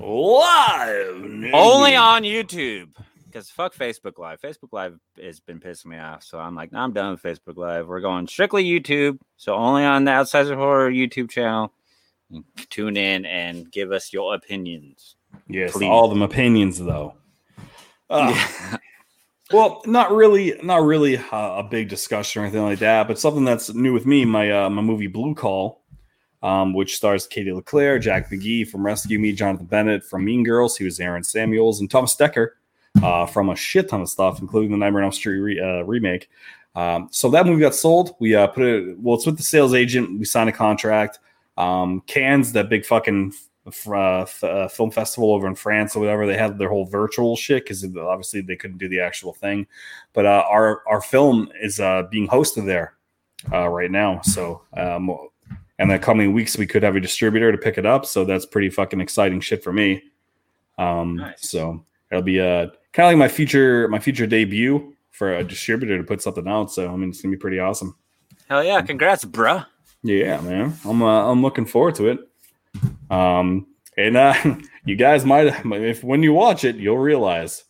[0.00, 1.50] Live.
[1.52, 2.88] Only on YouTube.
[3.34, 4.40] Because fuck Facebook Live.
[4.40, 6.22] Facebook Live has been pissing me off.
[6.22, 7.88] So I'm like, nah, I'm done with Facebook Live.
[7.88, 9.18] We're going strictly YouTube.
[9.36, 11.72] So only on the Outsiders of Horror YouTube channel.
[12.70, 15.16] Tune in and give us your opinions.
[15.48, 15.88] Yes, Please.
[15.88, 17.14] all them opinions though.
[18.10, 18.76] Uh,
[19.50, 23.46] well, not really, not really uh, a big discussion or anything like that, but something
[23.46, 24.26] that's new with me.
[24.26, 25.82] My uh, my movie Blue Call,
[26.42, 30.76] um, which stars Katie Leclaire, Jack McGee from Rescue Me, Jonathan Bennett from Mean Girls,
[30.76, 32.50] he was Aaron Samuels, and Thomas Dekker
[33.02, 35.82] uh, from a shit ton of stuff, including the Nightmare on Elm Street re- uh,
[35.82, 36.28] remake.
[36.74, 38.16] Um, so that movie got sold.
[38.18, 38.98] We uh, put it.
[38.98, 40.18] Well, it's with the sales agent.
[40.18, 41.20] We signed a contract.
[41.56, 43.32] Um, Cannes, that big fucking
[43.66, 47.36] uh, f- uh, film festival over in France or whatever, they had their whole virtual
[47.36, 49.66] shit because obviously they couldn't do the actual thing.
[50.12, 52.94] But uh, our our film is uh, being hosted there
[53.52, 54.20] uh, right now.
[54.22, 55.16] So, um,
[55.78, 58.04] and the coming weeks we could have a distributor to pick it up.
[58.04, 60.02] So that's pretty fucking exciting shit for me.
[60.76, 61.48] Um, Nice.
[61.48, 65.98] So it'll be uh, kind of like my future my future debut for a distributor
[65.98, 66.72] to put something out.
[66.72, 67.94] So I mean, it's gonna be pretty awesome.
[68.48, 68.80] Hell yeah.
[68.80, 69.66] Congrats, bruh.
[70.02, 70.74] Yeah, man.
[70.84, 72.18] I'm uh, I'm looking forward to it.
[73.10, 74.34] Um, and uh,
[74.84, 77.64] you guys might, if when you watch it, you'll realize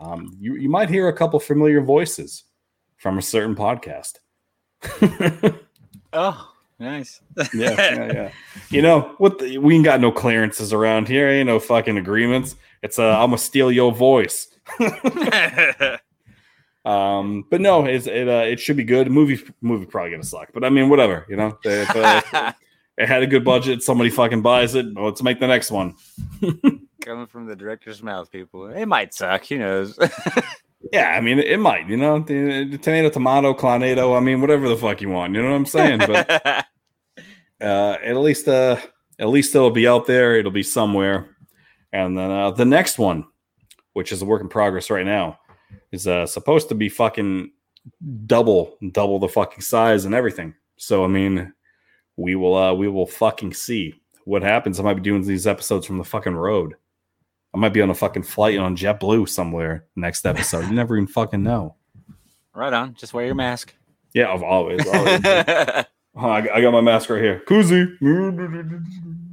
[0.00, 2.44] um, you you might hear a couple familiar voices
[2.96, 4.18] from a certain podcast.
[6.12, 7.20] Oh, nice.
[7.36, 8.30] yeah, yeah, yeah.
[8.70, 9.38] You know what?
[9.38, 11.28] The, we ain't got no clearances around here.
[11.28, 12.56] Ain't no fucking agreements.
[12.82, 14.48] It's uh, I'm gonna steal your voice.
[16.84, 19.10] Um, but no, it's, it uh, it should be good.
[19.10, 21.26] Movie movie probably gonna suck, but I mean, whatever.
[21.28, 22.52] You know, if, uh,
[22.96, 23.82] it had a good budget.
[23.82, 24.86] Somebody fucking buys it.
[24.94, 25.96] Well, let's make the next one.
[27.04, 28.68] Coming from the director's mouth, people.
[28.68, 29.46] It might suck.
[29.48, 29.98] Who knows?
[30.92, 31.88] Yeah, I mean, it might.
[31.88, 34.16] You know, the, the tomato, tomato, clanato.
[34.16, 35.34] I mean, whatever the fuck you want.
[35.34, 35.98] You know what I'm saying?
[35.98, 36.66] But
[37.60, 38.78] uh, at least, uh,
[39.18, 40.36] at least it'll be out there.
[40.36, 41.36] It'll be somewhere.
[41.92, 43.26] And then uh, the next one,
[43.98, 45.40] which is a work in progress right now,
[45.90, 47.50] is uh, supposed to be fucking
[48.26, 50.54] double, double the fucking size and everything.
[50.76, 51.52] So I mean,
[52.16, 54.78] we will, uh, we will fucking see what happens.
[54.78, 56.74] I might be doing these episodes from the fucking road.
[57.52, 60.66] I might be on a fucking flight on JetBlue somewhere next episode.
[60.66, 61.74] You never even fucking know.
[62.54, 62.94] right on.
[62.94, 63.74] Just wear your mask.
[64.14, 64.86] Yeah, I've always.
[64.86, 65.20] always.
[66.20, 67.42] Oh, I, I got my mask right here.
[67.46, 67.94] Koozie.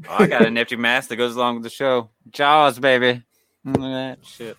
[0.07, 2.11] Oh, I got a nifty mask that goes along with the show.
[2.29, 3.23] Jaws, baby.
[3.65, 4.57] Look at that shit.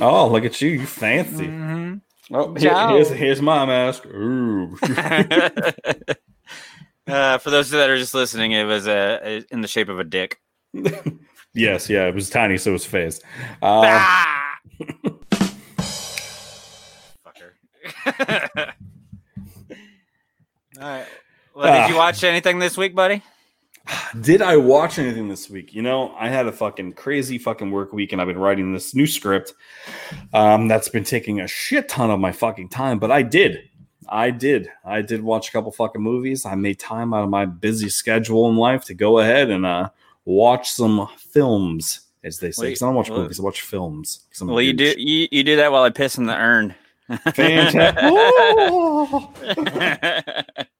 [0.00, 0.70] Oh, look at you.
[0.70, 1.46] You fancy.
[1.46, 2.00] Mhm.
[2.30, 4.06] Oh, here- here's, here's my mask.
[4.06, 4.76] Ooh.
[7.08, 10.04] uh, for those that are just listening, it was uh, in the shape of a
[10.04, 10.38] dick.
[11.54, 12.06] yes, yeah.
[12.06, 13.24] It was tiny, so it was phased.
[13.62, 14.54] Uh, Ah!
[17.26, 17.52] Fucker.
[20.80, 21.06] All right.
[21.54, 21.98] Well, did you Ah.
[21.98, 23.22] watch anything this week, buddy?
[24.20, 25.74] Did I watch anything this week?
[25.74, 28.94] You know, I had a fucking crazy fucking work week, and I've been writing this
[28.94, 29.54] new script.
[30.32, 33.68] Um, that's been taking a shit ton of my fucking time, but I did.
[34.08, 34.70] I did.
[34.84, 36.46] I did watch a couple fucking movies.
[36.46, 39.90] I made time out of my busy schedule in life to go ahead and uh,
[40.24, 42.68] watch some films, as they say.
[42.68, 44.20] Because I don't watch movies, I watch films.
[44.40, 46.74] Well, you do you, you do that while I piss in the urn.
[47.34, 47.96] Fantastic.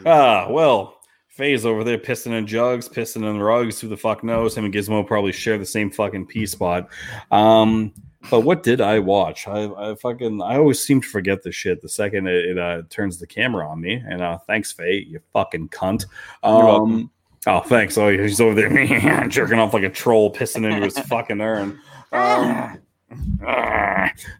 [0.06, 0.99] Ah, well,
[1.40, 3.80] Fay's over there pissing in jugs, pissing in rugs.
[3.80, 4.54] Who the fuck knows?
[4.54, 6.90] Him and Gizmo probably share the same fucking pee spot.
[7.30, 7.94] Um,
[8.28, 9.48] but what did I watch?
[9.48, 12.82] I, I fucking I always seem to forget this shit the second it, it uh,
[12.90, 13.94] turns the camera on me.
[14.06, 16.04] And uh, thanks, Fay, you fucking cunt.
[16.42, 17.10] Um.
[17.46, 17.96] Oh, thanks.
[17.96, 21.80] Oh, he's over there jerking off like a troll, pissing into his fucking urn.
[22.12, 22.80] Um,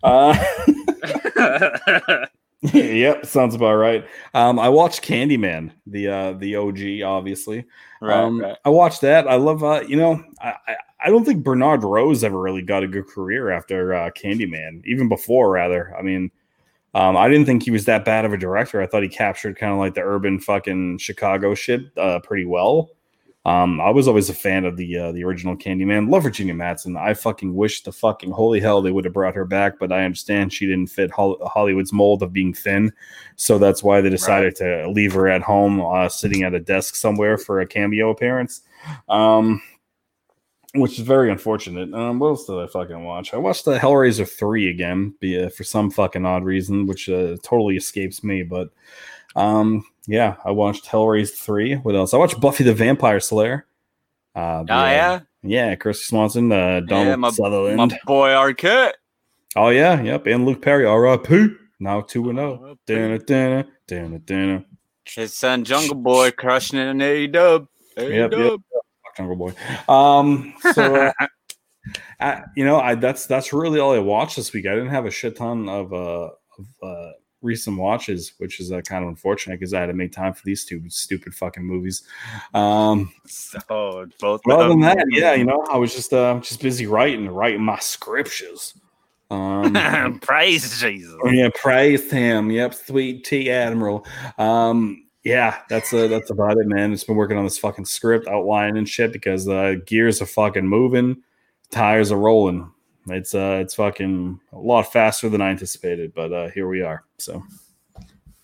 [0.03, 0.36] uh,
[2.72, 4.06] yep, sounds about right.
[4.34, 7.64] Um, I watched Candyman, the uh, the OG, obviously.
[8.02, 8.56] right, um, right.
[8.64, 9.26] I watched that.
[9.26, 12.82] I love, uh, you know, I, I I don't think Bernard Rose ever really got
[12.82, 15.94] a good career after uh, Candyman, even before, rather.
[15.96, 16.30] I mean,
[16.94, 18.82] um, I didn't think he was that bad of a director.
[18.82, 22.90] I thought he captured kind of like the urban fucking Chicago shit uh, pretty well.
[23.47, 26.11] Um, I was always a fan of the uh, the original Candyman.
[26.11, 27.01] Love Virginia Madsen.
[27.01, 30.05] I fucking wish the fucking holy hell they would have brought her back, but I
[30.05, 32.93] understand she didn't fit Hol- Hollywood's mold of being thin,
[33.36, 36.97] so that's why they decided to leave her at home, uh, sitting at a desk
[36.97, 38.61] somewhere for a cameo appearance.
[39.09, 39.62] Um,
[40.74, 41.93] which is very unfortunate.
[41.95, 43.34] Um, what else did I fucking watch?
[43.34, 47.36] I watched the Hellraiser three again, be, uh, for some fucking odd reason, which uh,
[47.43, 48.43] totally escapes me.
[48.43, 48.70] But
[49.34, 51.74] um, yeah, I watched Hellraiser three.
[51.76, 52.12] What else?
[52.12, 53.66] I watched Buffy the Vampire Slayer.
[54.34, 57.76] Uh, the, oh yeah, yeah, Kristy Swanson, uh, Donald my- Sutherland.
[57.76, 58.94] my boy Arquette.
[59.54, 60.84] Oh yeah, yep, and Luke Perry.
[60.84, 61.50] R.I.P.
[61.78, 62.76] Now two and zero.
[62.86, 64.64] Dana dana dana dana.
[65.04, 67.68] His son Jungle Boy crushing it in A Dub.
[67.96, 68.61] Yep, yep.
[69.16, 69.52] Jungle Boy.
[69.88, 71.12] Um, so uh,
[72.20, 74.66] I, you know, I that's that's really all I watched this week.
[74.66, 77.11] I didn't have a shit ton of uh of uh
[77.43, 80.45] recent watches, which is uh, kind of unfortunate because I had to make time for
[80.45, 82.03] these two stupid fucking movies.
[82.55, 83.12] Um,
[83.68, 84.43] Oh, both.
[84.49, 87.78] other than that, yeah, you know, I was just uh just busy writing, writing my
[87.78, 88.74] scriptures.
[89.30, 91.14] Um, Praise Jesus.
[91.24, 92.51] Yeah, praise him.
[92.51, 94.05] Yep, sweet tea admiral.
[94.38, 96.93] Um, yeah, that's uh, that's about it, man.
[96.93, 100.66] It's been working on this fucking script, outline and shit because uh, gears are fucking
[100.66, 101.22] moving,
[101.70, 102.70] tires are rolling.
[103.09, 107.05] It's uh, it's fucking a lot faster than I anticipated, but uh, here we are.
[107.18, 107.42] So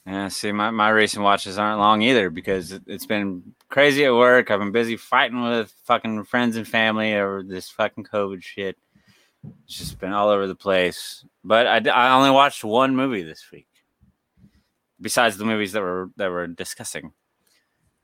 [0.07, 4.15] Yeah, see, my, my recent watches aren't long either because it, it's been crazy at
[4.15, 4.51] work.
[4.51, 8.77] I've been busy fighting with fucking friends and family over this fucking COVID shit.
[9.65, 11.25] It's just been all over the place.
[11.45, 13.69] But I, I only watched one movie this week,
[15.01, 17.13] besides the movies that we're that we're discussing,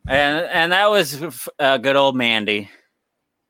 [0.06, 2.70] and and that was uh, good old Mandy.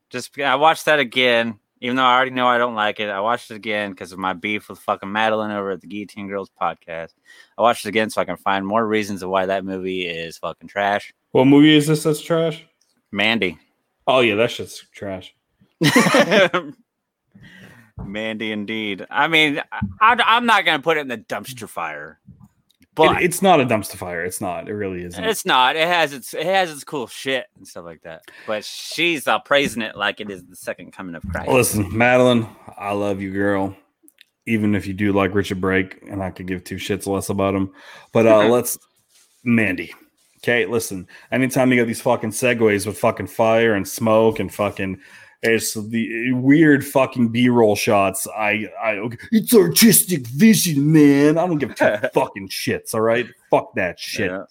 [0.09, 3.09] Just I watched that again, even though I already know I don't like it.
[3.09, 6.29] I watched it again because of my beef with fucking Madeline over at the Guillotine
[6.29, 7.13] Girls podcast.
[7.57, 10.37] I watched it again so I can find more reasons of why that movie is
[10.37, 11.13] fucking trash.
[11.31, 12.03] what movie is this?
[12.03, 12.65] That's trash.
[13.11, 13.59] Mandy.
[14.07, 15.35] Oh yeah, that shit's trash.
[18.05, 19.05] Mandy, indeed.
[19.09, 19.61] I mean,
[19.99, 22.21] I, am not going to put it in the dumpster fire,
[22.95, 24.23] but It- it's not a dumpster fire.
[24.23, 24.67] It's not.
[24.69, 25.23] It really isn't.
[25.23, 25.75] it's not.
[25.75, 28.23] It has its it has its cool shit and stuff like that.
[28.47, 31.49] But she's uh, praising it like it is the second coming of Christ.
[31.49, 33.75] Listen, Madeline, I love you, girl.
[34.45, 37.55] Even if you do like Richard Brake, and I could give two shits less about
[37.55, 37.71] him.
[38.11, 38.77] But uh let's
[39.43, 39.93] Mandy.
[40.39, 41.07] Okay, listen.
[41.31, 44.99] Anytime you got these fucking segues with fucking fire and smoke and fucking
[45.43, 48.27] it's the weird fucking B-roll shots.
[48.27, 51.37] I I okay, it's artistic vision, man.
[51.37, 53.27] I don't give two fucking shits, all right?
[53.49, 54.31] Fuck that shit.
[54.31, 54.43] Yeah.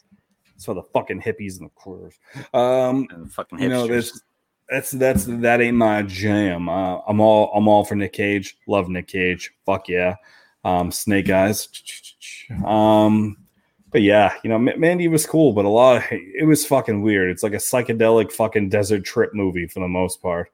[0.55, 2.15] It's for the fucking hippies and the quarters.
[2.55, 3.89] Um And fucking you know, hipsters.
[3.89, 4.23] there's
[4.71, 6.69] that's that's that ain't my jam.
[6.69, 8.57] Uh, I'm all I'm all for Nick Cage.
[8.67, 9.53] Love Nick Cage.
[9.67, 10.17] Fuck yeah.
[10.65, 11.69] Um, Snake Eyes.
[12.65, 13.37] Um,
[13.91, 17.03] but yeah, you know, Ma- Mandy was cool, but a lot of it was fucking
[17.03, 17.31] weird.
[17.31, 20.51] It's like a psychedelic fucking desert trip movie for the most part.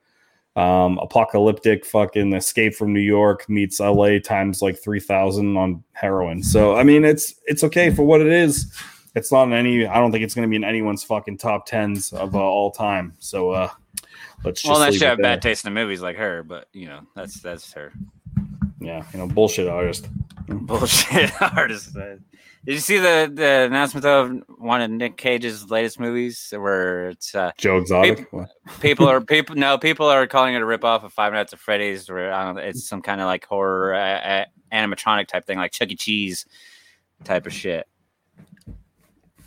[0.59, 6.42] Um, apocalyptic fucking escape from New York meets LA times like three thousand on heroin.
[6.42, 8.74] So I mean, it's it's okay for what it is.
[9.14, 9.86] It's not in any.
[9.86, 12.72] I don't think it's going to be in anyone's fucking top tens of uh, all
[12.72, 13.14] time.
[13.20, 13.70] So uh,
[14.44, 15.24] let's just well, that should have there.
[15.36, 17.92] bad taste in movies like her, but you know, that's that's her
[18.80, 20.09] Yeah, you know, bullshit artist.
[20.48, 21.96] bullshit artist.
[22.68, 27.34] Did you see the the announcement of one of Nick Cage's latest movies where it's
[27.34, 28.18] uh, Joe Exotic.
[28.18, 28.46] People-
[28.82, 32.10] people are people no people are calling it a ripoff of Five Nights at Freddy's
[32.10, 35.56] or I don't know, it's some kind of like horror uh, uh, animatronic type thing
[35.56, 35.96] like Chuck E.
[35.96, 36.44] Cheese
[37.24, 37.86] type of shit.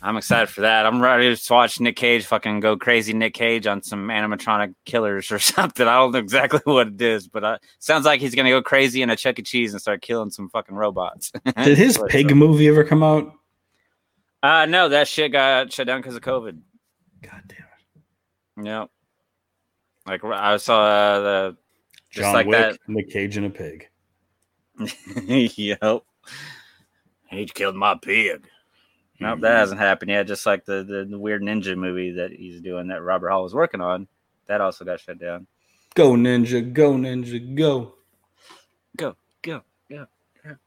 [0.04, 0.84] I'm excited for that.
[0.84, 5.30] I'm ready to watch Nick Cage fucking go crazy Nick Cage on some animatronic killers
[5.30, 5.86] or something.
[5.86, 9.02] I don't know exactly what it is, but uh, sounds like he's gonna go crazy
[9.02, 9.42] in a Chuck E.
[9.42, 11.30] Cheese and start killing some fucking robots.
[11.64, 13.32] Did his pig uh, movie ever come out?
[14.42, 16.58] Uh, no, that shit got shut down because of COVID.
[17.22, 18.66] God damn it.
[18.66, 18.90] Yep.
[20.04, 21.56] Like I saw uh, the
[22.10, 23.88] just John like Wick, Nick Cage, and a pig.
[25.56, 26.02] yep.
[27.30, 28.48] He killed my pig.
[29.22, 30.26] Nope, that hasn't happened yet.
[30.26, 33.54] Just like the, the the weird ninja movie that he's doing that Robert Hall was
[33.54, 34.06] working on,
[34.46, 35.46] that also got shut down.
[35.94, 37.94] Go ninja, go ninja, go.
[38.96, 40.06] Go, go, go.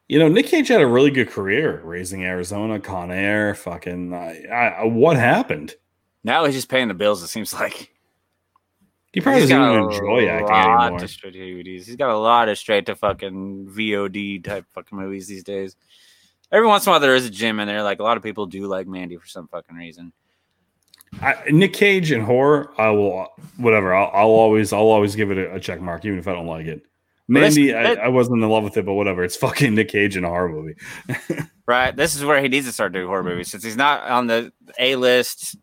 [0.07, 4.13] You know, Nick Cage had a really good career raising Arizona, Con Air, fucking.
[4.13, 5.75] I, I, what happened?
[6.23, 7.21] Now he's just paying the bills.
[7.23, 7.91] It seems like
[9.13, 11.03] He probably He's doesn't even enjoy acting anymore.
[11.03, 11.85] of straight to DVDs.
[11.85, 15.75] He's got a lot of straight to fucking VOD type fucking movies these days.
[16.51, 17.83] Every once in a while, there is a gym in there.
[17.83, 20.13] Like a lot of people do like Mandy for some fucking reason.
[21.21, 23.27] I, Nick Cage and horror, I will
[23.57, 23.93] whatever.
[23.93, 26.47] I'll, I'll always I'll always give it a, a check mark, even if I don't
[26.47, 26.85] like it.
[27.27, 29.23] Mandy, I, that- I wasn't in love with it, but whatever.
[29.23, 30.75] It's fucking Nick Cage in a horror movie.
[31.67, 31.95] Right.
[31.95, 34.53] This is where he needs to start doing horror movies since he's not on the
[34.77, 35.55] A list,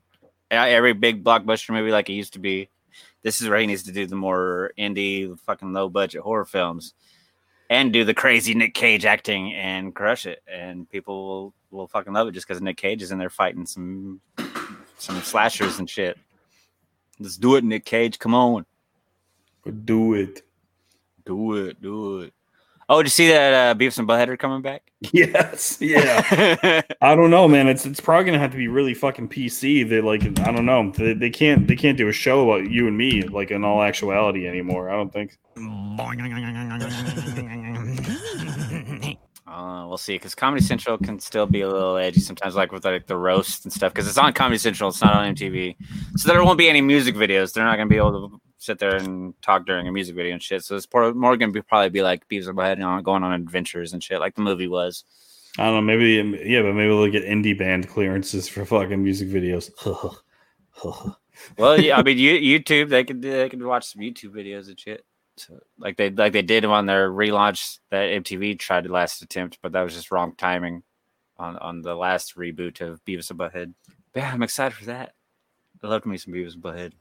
[0.50, 2.70] uh, every big blockbuster movie like he used to be.
[3.22, 6.94] This is where he needs to do the more indie, fucking low budget horror films
[7.70, 10.42] and do the crazy Nick Cage acting and crush it.
[10.46, 13.66] And people will, will fucking love it just because Nick Cage is in there fighting
[13.66, 14.20] some
[14.98, 16.18] some slashers and shit.
[17.18, 18.18] Let's do it, Nick Cage.
[18.18, 18.66] Come on.
[19.84, 20.42] Do it.
[21.24, 21.80] Do it.
[21.80, 22.32] Do it.
[22.88, 24.91] Oh, did you see that uh, Beavis and Butthead are coming back?
[25.12, 26.82] Yes, yeah.
[27.00, 27.66] I don't know, man.
[27.66, 29.88] It's it's probably gonna have to be really fucking PC.
[29.88, 30.92] They like I don't know.
[30.96, 33.82] They, they can't they can't do a show about you and me like in all
[33.82, 34.90] actuality anymore.
[34.90, 35.38] I don't think.
[39.44, 42.86] Uh, we'll see, because Comedy Central can still be a little edgy sometimes, like with
[42.86, 43.92] like the roast and stuff.
[43.92, 45.76] Because it's on Comedy Central, it's not on MTV,
[46.16, 47.52] so there won't be any music videos.
[47.52, 50.34] They're not going to be able to sit there and talk during a music video
[50.34, 50.62] and shit.
[50.62, 53.32] So this going to be probably be like Beavis and Butthead, you know, going on
[53.32, 55.04] adventures and shit, like the movie was.
[55.58, 55.82] I don't know.
[55.82, 59.70] Maybe yeah, but maybe they'll get indie band clearances for fucking music videos.
[61.58, 64.78] Well, yeah, I mean, you, YouTube, they could they could watch some YouTube videos and
[64.78, 65.04] shit.
[65.36, 69.58] So, like they like they did on their relaunch that MTV tried the last attempt,
[69.62, 70.82] but that was just wrong timing
[71.38, 73.74] on on the last reboot of Beavis and Butthead.
[74.12, 75.14] But yeah, I'm excited for that.
[75.82, 76.92] I loved me some Beavis and Butthead.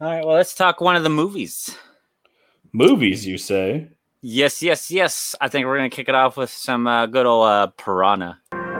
[0.00, 1.76] All right, well, let's talk one of the movies.
[2.72, 3.88] Movies, you say?
[4.22, 5.34] Yes, yes, yes.
[5.40, 8.38] I think we're gonna kick it off with some uh, good old uh, Piranha.
[8.52, 8.78] Piranha,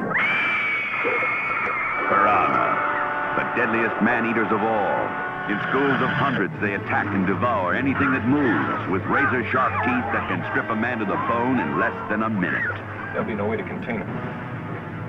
[3.34, 5.26] the deadliest man-eaters of all.
[5.50, 10.28] In schools of hundreds, they attack and devour anything that moves with razor-sharp teeth that
[10.30, 12.62] can strip a man to the bone in less than a minute.
[13.10, 14.08] There'll be no way to contain them.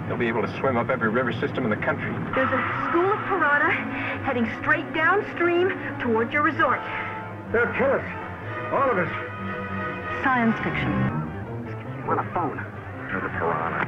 [0.10, 2.10] They'll be able to swim up every river system in the country.
[2.34, 3.70] There's a school of piranha
[4.26, 5.70] heading straight downstream
[6.02, 6.82] towards your resort.
[7.54, 8.06] They'll kill us.
[8.74, 9.12] All of us.
[10.24, 10.90] Science fiction.
[10.90, 12.58] I'm on a phone.
[13.06, 13.86] They're the piranha.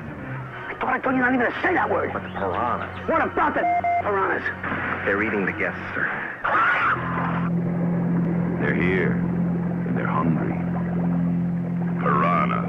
[0.69, 2.13] I thought I told you not even to say that word.
[2.13, 3.09] But the piranhas.
[3.09, 3.61] What about the
[4.03, 4.45] piranhas?
[5.05, 6.05] They're eating the guests, sir.
[8.61, 9.13] They're here,
[9.87, 10.53] and they're hungry.
[11.99, 12.60] Piranha.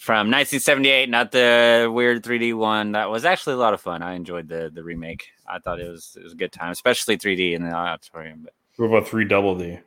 [0.00, 2.92] From 1978, not the weird 3D one.
[2.92, 4.02] That was actually a lot of fun.
[4.02, 5.28] I enjoyed the the remake.
[5.46, 8.40] I thought it was it was a good time, especially 3D in the auditorium.
[8.44, 9.78] But What about three double D?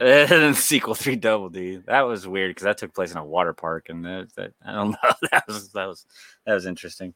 [0.00, 3.52] and sequel 3 Double D that was weird because that took place in a water
[3.52, 6.06] park, and that, that I don't know that was that was
[6.46, 7.12] that was interesting.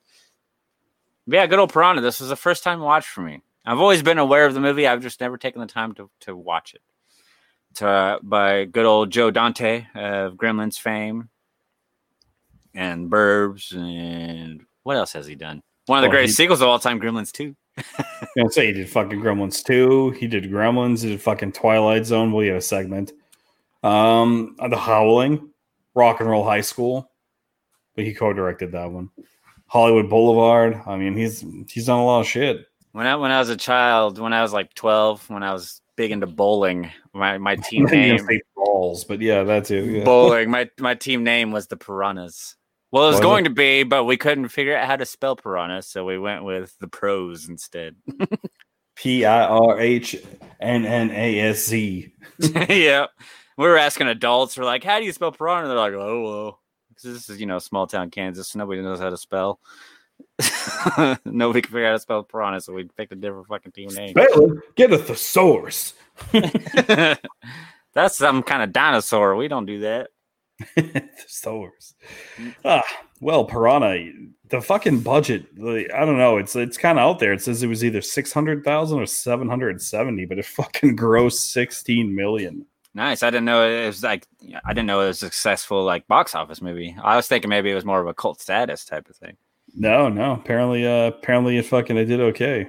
[1.26, 2.02] But yeah, good old Piranha.
[2.02, 3.40] This was the first time watch for me.
[3.64, 4.86] I've always been aware of the movie.
[4.86, 6.82] I've just never taken the time to to watch it.
[7.76, 11.30] To, uh, by good old Joe Dante of Gremlins fame
[12.74, 15.62] and Burbs and what else has he done?
[15.86, 17.54] One of the Oh, greatest he- sequels of all time, Gremlins 2.
[17.78, 17.82] I
[18.36, 20.10] gonna say he did fucking Gremlins 2.
[20.10, 21.02] He did Gremlins.
[21.02, 22.32] He did fucking Twilight Zone.
[22.32, 23.12] Well, he had a segment.
[23.82, 25.50] Um, The Howling,
[25.94, 27.10] Rock and Roll High School,
[27.94, 29.10] but he co-directed that one.
[29.66, 30.80] Hollywood Boulevard.
[30.86, 32.66] I mean, he's he's done a lot of shit.
[32.92, 35.80] When I when I was a child, when I was like 12, when I was
[35.98, 39.84] big into bowling, my, my team name balls, but yeah, that's it.
[39.84, 40.04] Yeah.
[40.04, 42.54] bowling, my my team name was the Piranhas.
[42.92, 43.48] Well, it was Was going it?
[43.50, 46.74] to be, but we couldn't figure out how to spell piranha, so we went with
[46.80, 47.96] the pros instead.
[48.96, 50.16] P I R H
[50.60, 52.14] N N A S Z.
[52.70, 53.06] yeah.
[53.58, 55.68] We were asking adults, we're like, how do you spell piranha?
[55.68, 56.60] They're like, oh, well.
[56.94, 58.48] 'Cause this is, you know, small town Kansas.
[58.48, 59.60] So nobody knows how to spell.
[61.24, 63.88] nobody can figure out how to spell piranha, so we picked a different fucking team
[63.88, 64.10] name.
[64.10, 64.76] Spell it.
[64.76, 65.94] Get a thesaurus.
[67.94, 69.34] That's some kind of dinosaur.
[69.34, 70.10] We don't do that.
[70.76, 71.94] thesaurus.
[72.64, 72.82] Ah,
[73.20, 74.12] well, Piranha,
[74.48, 75.46] the fucking budget.
[75.58, 76.36] Like, I don't know.
[76.36, 77.32] It's it's kind of out there.
[77.32, 80.96] It says it was either six hundred thousand or seven hundred seventy, but it fucking
[80.96, 82.66] grossed sixteen million.
[82.94, 83.22] Nice.
[83.22, 84.26] I didn't know it was like
[84.64, 86.96] I didn't know it was a successful like box office movie.
[87.02, 89.36] I was thinking maybe it was more of a cult status type of thing.
[89.74, 90.32] No, no.
[90.32, 92.68] Apparently, uh, apparently it fucking it did okay.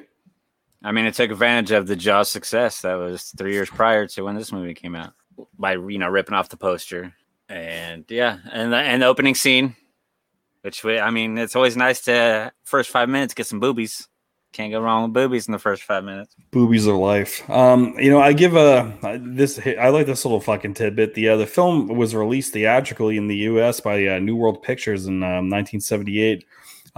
[0.84, 4.24] I mean, it took advantage of the Jaws success that was three years prior to
[4.24, 5.14] when this movie came out
[5.58, 7.14] by you know ripping off the poster
[7.50, 9.76] and yeah, and the, and the opening scene,
[10.62, 14.08] which we, I mean, it's always nice to first five minutes get some boobies.
[14.52, 16.36] Can't go wrong with boobies in the first five minutes.
[16.50, 17.47] Boobies are life.
[17.52, 19.60] Um, you know, I give a this.
[19.60, 21.14] I like this little fucking tidbit.
[21.14, 23.80] The uh, the film was released theatrically in the U.S.
[23.80, 26.45] by uh, New World Pictures in um, 1978.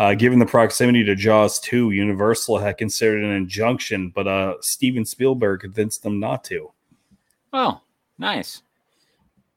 [0.01, 5.05] Uh, given the proximity to Jaws 2, Universal had considered an injunction, but uh, Steven
[5.05, 6.71] Spielberg convinced them not to.
[7.53, 7.81] Oh,
[8.17, 8.63] nice.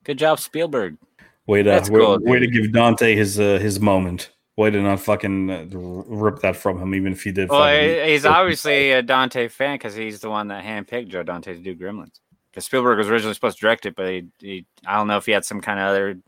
[0.05, 0.99] Good job, Spielberg.
[1.47, 4.33] Way to way, cool, way to give Dante his uh, his moment.
[4.59, 7.49] Way to not fucking uh, rip that from him, even if he did.
[7.49, 11.61] Well, he's obviously a Dante fan because he's the one that handpicked Joe Dante to
[11.61, 12.21] do Gremlins.
[12.51, 15.25] Because Spielberg was originally supposed to direct it, but he, he, I don't know if
[15.25, 16.19] he had some kind of other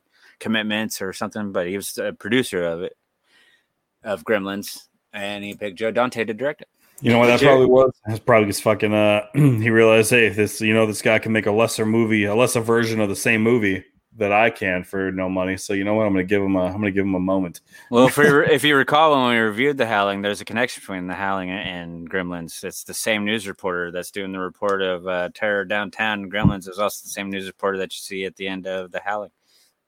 [0.40, 2.96] commitments or something, but he was a producer of it,
[4.06, 6.68] of Gremlins, and he picked Joe Dante to direct it.
[7.02, 7.92] You know what that probably was?
[8.06, 8.94] That's probably just fucking.
[8.94, 12.34] Uh, he realized, hey, this, you know, this guy can make a lesser movie, a
[12.34, 13.84] lesser version of the same movie
[14.16, 15.58] that I can for no money.
[15.58, 16.06] So you know what?
[16.06, 16.64] I'm going to give him a.
[16.64, 17.60] I'm going to give him a moment.
[17.90, 21.14] Well, if, if you recall when we reviewed The Howling, there's a connection between The
[21.14, 22.64] Howling and Gremlins.
[22.64, 26.30] It's the same news reporter that's doing the report of uh, terror downtown.
[26.30, 29.02] Gremlins is also the same news reporter that you see at the end of The
[29.04, 29.32] Howling.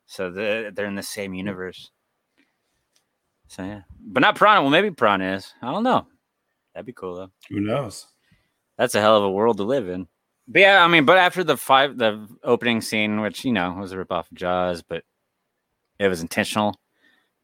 [0.07, 1.91] So the, they're in the same universe.
[3.49, 4.62] So yeah, but not Piranha.
[4.62, 5.53] Well, maybe Piranha is.
[5.62, 6.07] I don't know.
[6.74, 7.30] That'd be cool though.
[7.49, 8.07] Who knows?
[8.76, 10.07] That's a hell of a world to live in.
[10.46, 13.92] But yeah, I mean, but after the five, the opening scene, which you know was
[13.92, 15.03] a rip off of Jaws, but
[15.99, 16.78] it was intentional.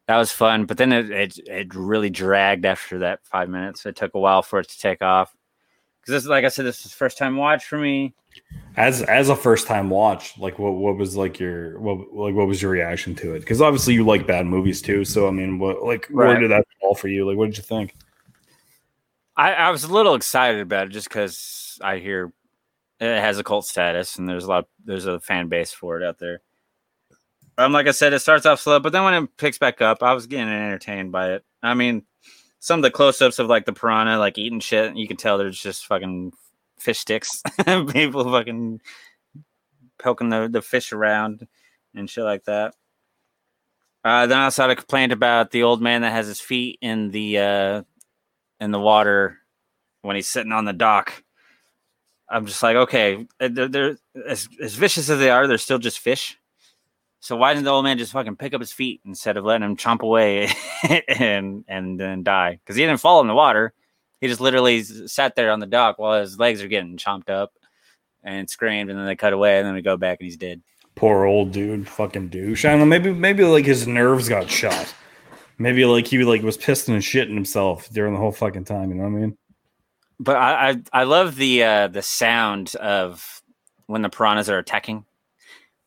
[0.07, 0.65] That was fun.
[0.65, 3.85] But then it, it it really dragged after that five minutes.
[3.85, 5.35] It took a while for it to take off.
[6.01, 8.13] Because this, like I said, this is first time watch for me.
[8.77, 12.47] As as a first time watch, like what what was like your what like what
[12.47, 13.39] was your reaction to it?
[13.39, 15.05] Because obviously you like bad movies too.
[15.05, 16.27] So I mean, what like right.
[16.27, 17.27] where did that fall for you?
[17.27, 17.95] Like, what did you think?
[19.37, 22.31] I, I was a little excited about it just because I hear
[22.99, 26.05] it has a cult status and there's a lot there's a fan base for it
[26.05, 26.41] out there.
[27.57, 30.03] Um, like I said, it starts off slow, but then when it picks back up,
[30.03, 31.45] I was getting entertained by it.
[31.63, 32.03] I mean,
[32.59, 35.59] some of the close-ups of like the piranha, like eating shit, you can tell there's
[35.59, 36.33] just fucking
[36.77, 38.81] fish sticks, people fucking
[39.97, 41.47] poking the, the fish around
[41.95, 42.73] and shit like that.
[44.03, 47.09] Uh, then I had a complaint about the old man that has his feet in
[47.09, 47.81] the uh,
[48.59, 49.39] in the water
[50.03, 51.23] when he's sitting on the dock.
[52.29, 53.97] I'm just like, okay, uh, they're, they're
[54.27, 56.39] as, as vicious as they are, they're still just fish.
[57.19, 59.67] So why didn't the old man just fucking pick up his feet instead of letting
[59.67, 60.49] him chomp away
[61.07, 62.59] and and then die?
[62.63, 63.73] Because he didn't fall in the water.
[64.25, 67.51] He just literally sat there on the dock while his legs are getting chomped up
[68.23, 70.63] and screamed, and then they cut away, and then we go back and he's dead.
[70.95, 72.65] Poor old dude, fucking douche.
[72.65, 72.85] I don't know.
[72.87, 74.91] Maybe maybe like his nerves got shot.
[75.59, 78.89] Maybe like he like was pissing and shitting himself during the whole fucking time.
[78.89, 79.37] You know what I mean?
[80.19, 83.43] But I I, I love the uh, the sound of
[83.85, 85.05] when the piranhas are attacking.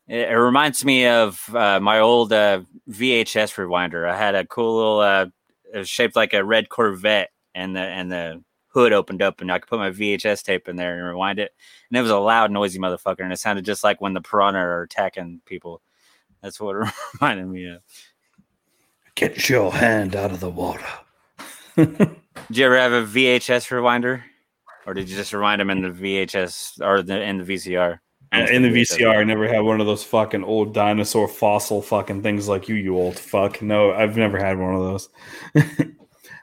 [0.07, 4.09] It, it reminds me of uh, my old uh, VHS rewinder.
[4.09, 4.99] I had a cool little.
[5.01, 5.25] Uh,
[5.73, 9.51] it was shaped like a red Corvette, and the and the hood opened up, and
[9.51, 11.53] I could put my VHS tape in there and rewind it.
[11.89, 14.59] And it was a loud, noisy motherfucker, and it sounded just like when the piranha
[14.59, 15.81] are attacking people.
[16.41, 17.81] That's what it reminded me of.
[19.15, 20.85] Get your hand out of the water.
[21.75, 22.17] did
[22.49, 24.23] you ever have a VHS rewinder,
[24.85, 27.99] or did you just rewind them in the VHS or the, in the VCR?
[28.31, 32.21] Uh, in the VCR, I never had one of those fucking old dinosaur fossil fucking
[32.21, 33.59] things like you, you old fuck.
[33.59, 35.09] No, I've never had one of those.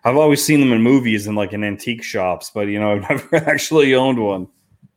[0.06, 3.10] I've always seen them in movies and like in antique shops, but you know, I've
[3.10, 4.46] never actually owned one.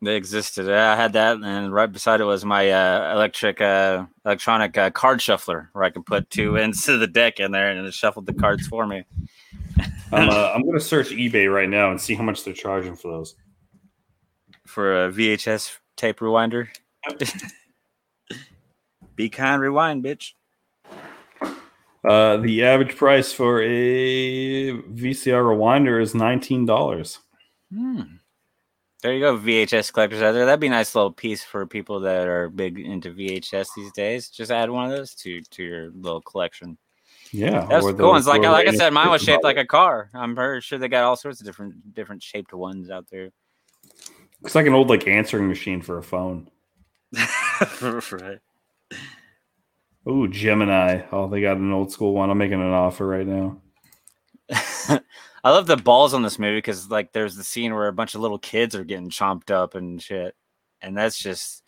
[0.04, 0.72] They existed.
[0.72, 5.20] I had that, and right beside it was my uh, electric, uh, electronic uh, card
[5.20, 8.28] shuffler, where I could put two ends of the deck in there, and it shuffled
[8.28, 9.04] the cards for me.
[10.12, 12.96] I'm, uh, I'm going to search eBay right now and see how much they're charging
[12.96, 13.36] for those.
[14.68, 16.68] For a VHS tape rewinder.
[19.16, 20.34] Be kind, rewind, bitch.
[22.08, 27.20] Uh, the average price for a VCR rewinder is nineteen dollars.
[27.74, 28.02] Hmm.
[29.02, 30.46] There you go, VHS collectors out there.
[30.46, 34.30] That'd be a nice little piece for people that are big into VHS these days.
[34.30, 36.78] Just add one of those to to your little collection.
[37.32, 38.28] Yeah, that's cool ones.
[38.28, 40.10] Like like I said, mine was shaped like a car.
[40.14, 43.30] I'm pretty sure they got all sorts of different different shaped ones out there.
[44.42, 46.50] Looks like an old like answering machine for a phone.
[47.82, 48.40] right.
[50.08, 51.02] Ooh, Gemini.
[51.12, 52.30] Oh, they got an old school one.
[52.30, 53.62] I'm making an offer right now.
[55.44, 58.16] I love the balls on this movie because like there's the scene where a bunch
[58.16, 60.36] of little kids are getting chomped up and shit,
[60.82, 61.64] and that's just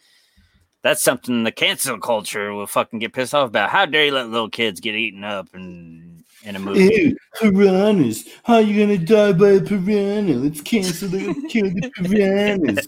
[0.81, 3.69] that's something the cancel culture will fucking get pissed off about.
[3.69, 6.89] How dare you let little kids get eaten up and in a movie?
[6.93, 8.27] Ew, piranhas.
[8.43, 10.33] How you gonna die by a piranha?
[10.33, 12.87] Let's cancel the kill the piranhas.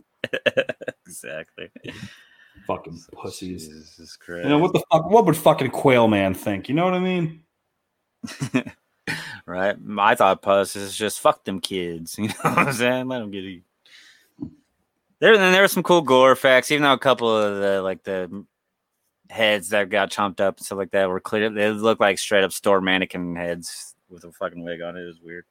[1.06, 1.70] exactly.
[2.68, 3.68] Fucking pussies.
[3.68, 4.44] Jesus Christ.
[4.44, 5.10] You know what the fuck?
[5.10, 6.70] What would fucking Quail Man think?
[6.70, 7.44] You know what I mean?
[9.46, 9.76] right?
[9.98, 12.18] I thought Puss is just fuck them kids.
[12.20, 13.08] You know what I'm saying?
[13.08, 13.66] Let them get eaten.
[15.20, 18.04] There, then there were some cool gore effects, even though a couple of the like
[18.04, 18.46] the
[19.30, 21.50] heads that got chomped up and stuff like that were clear.
[21.50, 25.02] They look like straight up store mannequin heads with a fucking wig on it.
[25.02, 25.46] It was weird.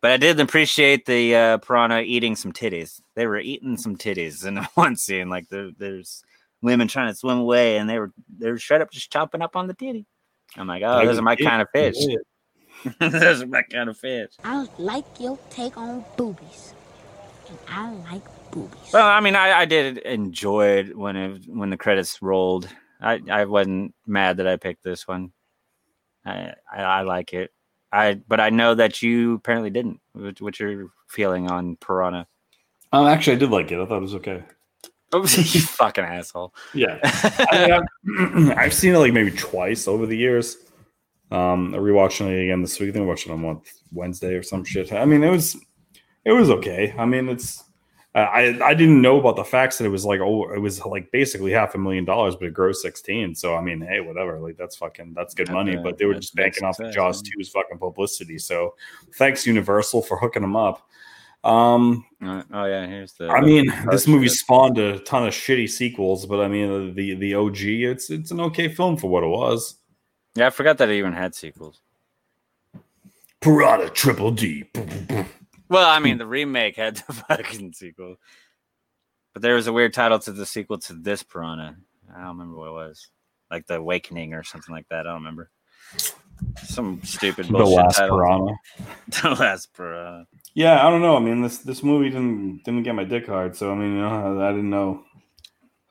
[0.00, 3.00] But I did appreciate the uh, piranha eating some titties.
[3.16, 5.28] They were eating some titties in one scene.
[5.28, 6.22] Like there, there's
[6.62, 9.56] women trying to swim away, and they were they were straight up just chopping up
[9.56, 10.06] on the titty.
[10.56, 11.96] I'm like, oh, those are my kind of fish.
[13.00, 14.32] those are my kind of fish.
[14.44, 16.74] I like your take on boobies.
[17.48, 18.92] And I like boobies.
[18.92, 22.68] Well, I mean, I, I did enjoy it when it when the credits rolled.
[23.00, 25.32] I, I wasn't mad that I picked this one.
[26.24, 27.52] I, I I like it.
[27.92, 30.00] I but I know that you apparently didn't.
[30.12, 32.26] What, what's your feeling on Piranha?
[32.96, 33.78] Um, actually, I did like it.
[33.78, 34.42] I thought it was okay.
[35.12, 36.54] Oh, you fucking asshole!
[36.72, 40.56] Yeah, I, I've, I've seen it like maybe twice over the years.
[41.30, 42.90] Um, I'm rewatching it again this week.
[42.90, 43.58] I think I watched it on what
[43.92, 44.92] Wednesday or some shit.
[44.92, 45.56] I mean, it was
[46.24, 46.94] it was okay.
[46.96, 47.64] I mean, it's
[48.14, 51.12] I I didn't know about the facts that it was like oh it was like
[51.12, 53.34] basically half a million dollars, but it grossed sixteen.
[53.34, 54.40] So I mean, hey, whatever.
[54.40, 55.72] Like that's fucking that's good money.
[55.72, 57.32] Okay, But they were just banking off of Jaws yeah.
[57.38, 58.38] 2's fucking publicity.
[58.38, 58.74] So
[59.16, 60.88] thanks Universal for hooking them up.
[61.46, 63.28] Um, Uh, oh yeah, here's the.
[63.28, 64.38] I mean, this movie shit.
[64.38, 68.40] spawned a ton of shitty sequels, but I mean, the the OG, it's it's an
[68.40, 69.76] okay film for what it was.
[70.34, 71.80] Yeah, I forgot that it even had sequels.
[73.40, 74.64] Piranha Triple D.
[75.68, 78.16] Well, I mean, the remake had the fucking sequel,
[79.32, 81.76] but there was a weird title to the sequel to this Piranha.
[82.12, 83.08] I don't remember what it was,
[83.50, 85.00] like the Awakening or something like that.
[85.06, 85.50] I don't remember.
[86.64, 88.18] Some stupid bullshit The last title.
[88.18, 88.52] Piranha.
[89.22, 90.26] the last Piranha.
[90.56, 91.18] Yeah, I don't know.
[91.18, 94.00] I mean, this this movie didn't didn't get my dick hard, so I mean, you
[94.00, 95.04] know, I didn't know.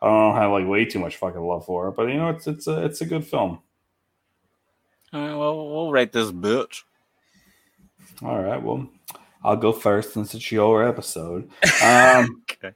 [0.02, 2.48] I don't have like way too much fucking love for it, but you know, it's
[2.48, 3.60] it's a it's a good film.
[5.14, 6.82] All right, well, we'll rate this bitch.
[8.24, 8.90] All right, well,
[9.44, 11.48] I'll go first since it's your episode.
[11.84, 12.76] Um, Okay.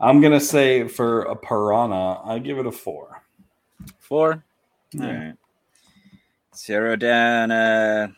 [0.00, 3.22] I'm gonna say for a piranha, I give it a four.
[4.00, 4.42] Four.
[4.90, 5.06] Yeah.
[5.06, 5.34] All right.
[6.56, 7.52] Zero down.
[7.52, 8.08] Uh,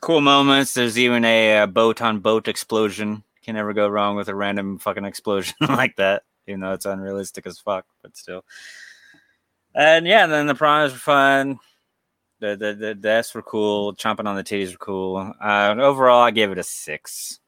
[0.00, 0.74] cool moments.
[0.74, 3.24] There's even a, uh boat on boat explosion.
[3.42, 7.46] Can never go wrong with a random fucking explosion like that, even though it's unrealistic
[7.46, 8.44] as fuck, but still.
[9.74, 11.58] And yeah, then the prawns were fun.
[12.40, 13.94] The the the deaths were cool.
[13.94, 15.34] Chomping on the titties were cool.
[15.40, 17.40] Uh, overall, I gave it a six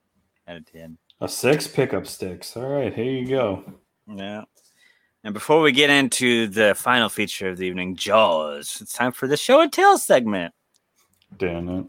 [0.46, 0.98] out of ten.
[1.20, 2.56] A six pickup sticks.
[2.56, 3.64] All right, here you go.
[4.06, 4.44] Yeah.
[5.24, 9.28] And before we get into the final feature of the evening, Jaws, it's time for
[9.28, 10.52] the show and tell segment.
[11.36, 11.86] Damn it.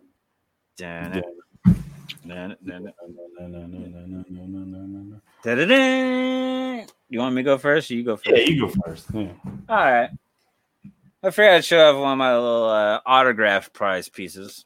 [7.09, 8.27] You want me to go first or you go first?
[8.27, 9.07] Yeah, you go first.
[9.13, 9.31] Yeah.
[9.69, 10.09] All right.
[11.21, 14.65] I figured I'd show off one of my little uh, autograph prize pieces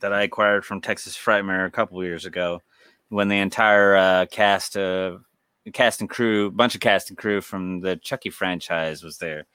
[0.00, 2.62] that I acquired from Texas Frightmare a couple years ago
[3.08, 5.22] when the entire uh, cast of
[5.72, 9.46] cast and crew, bunch of cast and crew from the Chucky franchise was there.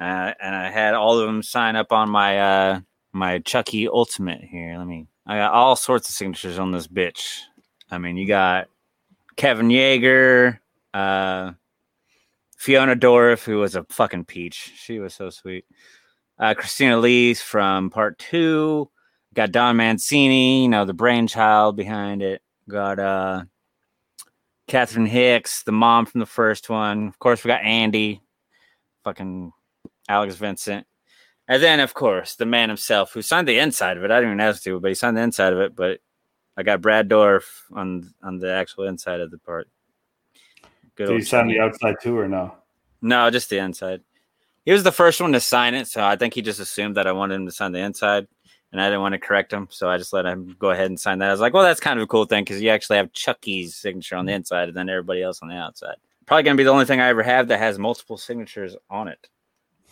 [0.00, 2.80] Uh, and I had all of them sign up on my uh,
[3.14, 4.76] my Chucky Ultimate here.
[4.76, 5.06] Let me.
[5.26, 7.38] I got all sorts of signatures on this bitch.
[7.90, 8.68] I mean, you got
[9.36, 10.58] Kevin Yagher,
[10.92, 11.52] uh,
[12.56, 14.72] Fiona Dourif, who was a fucking peach.
[14.76, 15.64] She was so sweet.
[16.38, 18.90] Uh, Christine Elise from part two.
[19.32, 22.42] Got Don Mancini, you know, the brainchild behind it.
[22.68, 23.44] Got uh,
[24.68, 27.08] Catherine Hicks, the mom from the first one.
[27.08, 28.22] Of course, we got Andy,
[29.04, 29.52] fucking
[30.08, 30.86] Alex Vincent.
[31.46, 34.10] And then, of course, the man himself who signed the inside of it.
[34.10, 35.76] I didn't even ask to, but he signed the inside of it.
[35.76, 36.00] But
[36.56, 39.68] I got Brad Dourif on on the actual inside of the part.
[40.96, 42.54] Good Did old sign the outside too or no?
[43.02, 44.00] No, just the inside.
[44.64, 47.06] He was the first one to sign it, so I think he just assumed that
[47.06, 48.26] I wanted him to sign the inside,
[48.72, 50.98] and I didn't want to correct him, so I just let him go ahead and
[50.98, 51.28] sign that.
[51.28, 53.76] I was like, well, that's kind of a cool thing because you actually have Chucky's
[53.76, 54.36] signature on the mm-hmm.
[54.36, 55.96] inside and then everybody else on the outside.
[56.24, 59.28] Probably gonna be the only thing I ever have that has multiple signatures on it.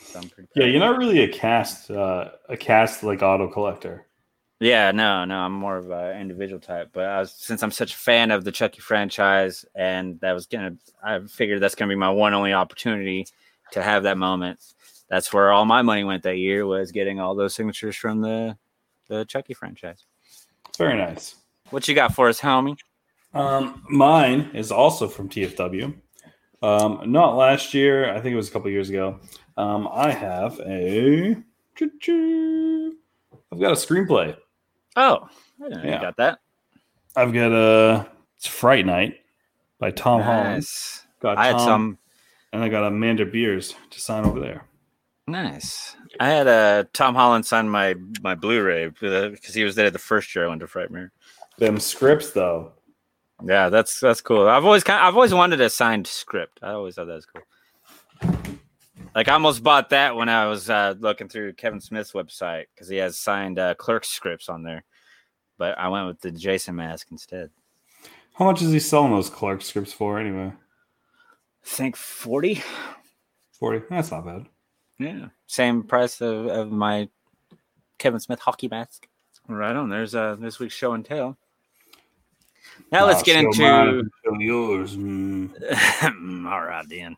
[0.04, 4.06] So I'm pretty Yeah, you're not really a cast, uh, a cast like auto collector.
[4.60, 6.90] Yeah, no, no, I'm more of an individual type.
[6.92, 10.46] But I was, since I'm such a fan of the Chucky franchise, and that was
[10.46, 13.26] gonna, I figured that's gonna be my one only opportunity
[13.72, 14.60] to have that moment.
[15.08, 18.56] that's where all my money went that year was getting all those signatures from the
[19.08, 20.06] the Chucky franchise.
[20.78, 21.34] Very nice.
[21.70, 22.76] What you got for us, homie?
[23.34, 25.94] Um, mine is also from TFW.
[26.62, 28.14] Um, not last year.
[28.14, 29.18] I think it was a couple years ago.
[29.56, 31.36] Um, I have a.
[31.80, 34.36] I've got a screenplay.
[34.96, 35.28] Oh,
[35.64, 35.94] I didn't Yeah.
[35.96, 36.38] you got that.
[37.16, 38.08] I've got a.
[38.36, 39.20] It's Fright Night
[39.78, 40.54] by Tom Holland.
[40.56, 41.06] Nice.
[41.20, 41.98] Got I had some.
[42.52, 44.64] and I got Amanda Bearse to sign over there.
[45.28, 45.96] Nice.
[46.18, 50.34] I had uh, Tom Holland sign my my Blu-ray because he was there the first
[50.34, 51.10] year I went to Frightmare.
[51.58, 52.72] Them scripts though.
[53.44, 54.48] Yeah, that's that's cool.
[54.48, 56.58] I've always kind I've always wanted a signed script.
[56.62, 57.42] I always thought that was cool.
[59.14, 62.88] Like I almost bought that when I was uh, looking through Kevin Smith's website because
[62.88, 64.84] he has signed uh, clerk scripts on there.
[65.58, 67.50] But I went with the Jason mask instead.
[68.34, 70.46] How much is he selling those clerk scripts for anyway?
[70.46, 72.62] I think forty.
[73.52, 73.82] Forty.
[73.90, 74.46] That's not bad.
[74.98, 77.08] Yeah, same price of, of my
[77.98, 79.08] Kevin Smith hockey mask.
[79.48, 79.90] Right on.
[79.90, 81.36] There's uh this week's show and tell.
[82.90, 84.08] Now let's Ah, get into
[84.38, 84.96] yours.
[84.96, 86.46] Mm.
[86.50, 87.16] All right, then.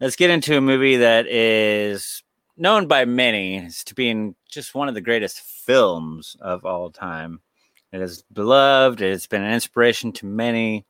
[0.00, 2.22] Let's get into a movie that is
[2.56, 7.40] known by many as to being just one of the greatest films of all time.
[7.90, 9.02] It is beloved.
[9.02, 10.86] It's been an inspiration to many,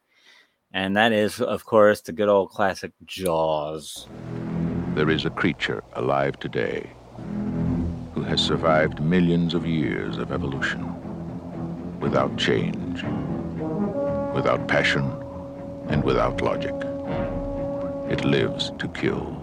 [0.74, 4.06] and that is, of course, the good old classic Jaws.
[4.94, 6.90] There is a creature alive today
[8.12, 10.84] who has survived millions of years of evolution
[11.98, 13.02] without change,
[14.34, 15.10] without passion,
[15.88, 16.74] and without logic.
[18.10, 19.36] It lives to kill.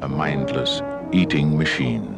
[0.00, 0.80] A mindless
[1.12, 2.16] eating machine.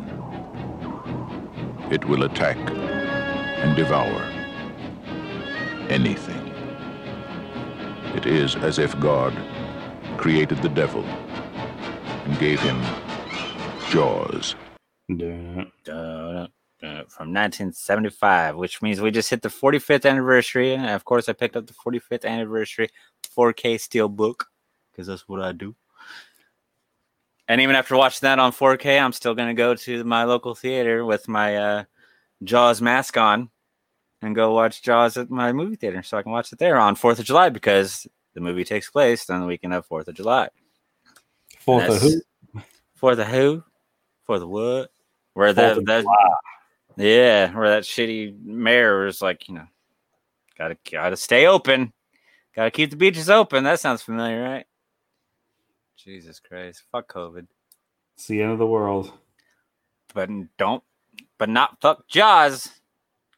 [1.91, 4.23] It will attack and devour
[5.89, 6.49] anything.
[8.15, 9.35] It is as if God
[10.17, 12.81] created the devil and gave him
[13.91, 14.55] jaws.
[17.09, 20.75] From 1975, which means we just hit the 45th anniversary.
[20.75, 22.89] And of course, I picked up the 45th anniversary
[23.37, 24.45] 4K Steelbook
[24.93, 25.75] because that's what I do.
[27.49, 30.55] And even after watching that on 4K, I'm still going to go to my local
[30.55, 31.85] theater with my uh,
[32.45, 33.51] Jaws mask on
[34.23, 36.97] and go watch Jaws at my movie theater so I can watch it there on
[36.97, 40.49] 4th of July because the movie takes place on the weekend of 4th of July.
[41.59, 42.21] Fourth of who?
[42.95, 43.65] For the who?
[44.25, 44.91] For the what?
[45.35, 46.05] Where the Fourth of that
[46.97, 49.67] yeah, where that shitty mayor was like, you know,
[50.59, 51.93] gotta gotta stay open,
[52.55, 53.65] gotta keep the beaches open.
[53.65, 54.67] That sounds familiar, right?
[56.05, 57.47] Jesus Christ, fuck COVID,
[58.17, 59.13] It's the end of the world.
[60.15, 60.29] but
[60.59, 60.83] don't,
[61.39, 62.71] but not fuck Jaws,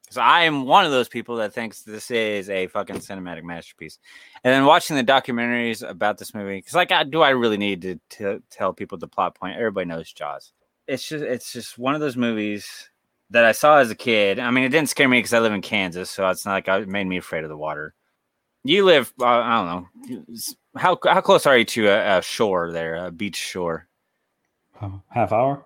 [0.03, 3.99] because I am one of those people that thinks this is a fucking cinematic masterpiece.
[4.43, 7.83] And then watching the documentaries about this movie, because like, I, do I really need
[7.83, 9.57] to, to tell people the plot point?
[9.57, 10.53] Everybody knows Jaws.
[10.87, 12.91] It's just, it's just one of those movies
[13.31, 14.39] that I saw as a kid.
[14.39, 16.69] I mean, it didn't scare me because I live in Kansas, so it's not like
[16.69, 17.95] it made me afraid of the water.
[18.65, 19.67] You live, uh, I don't
[20.07, 20.35] know,
[20.77, 23.87] how how close are you to a, a shore there, a beach shore?
[24.83, 25.65] Oh, half hour.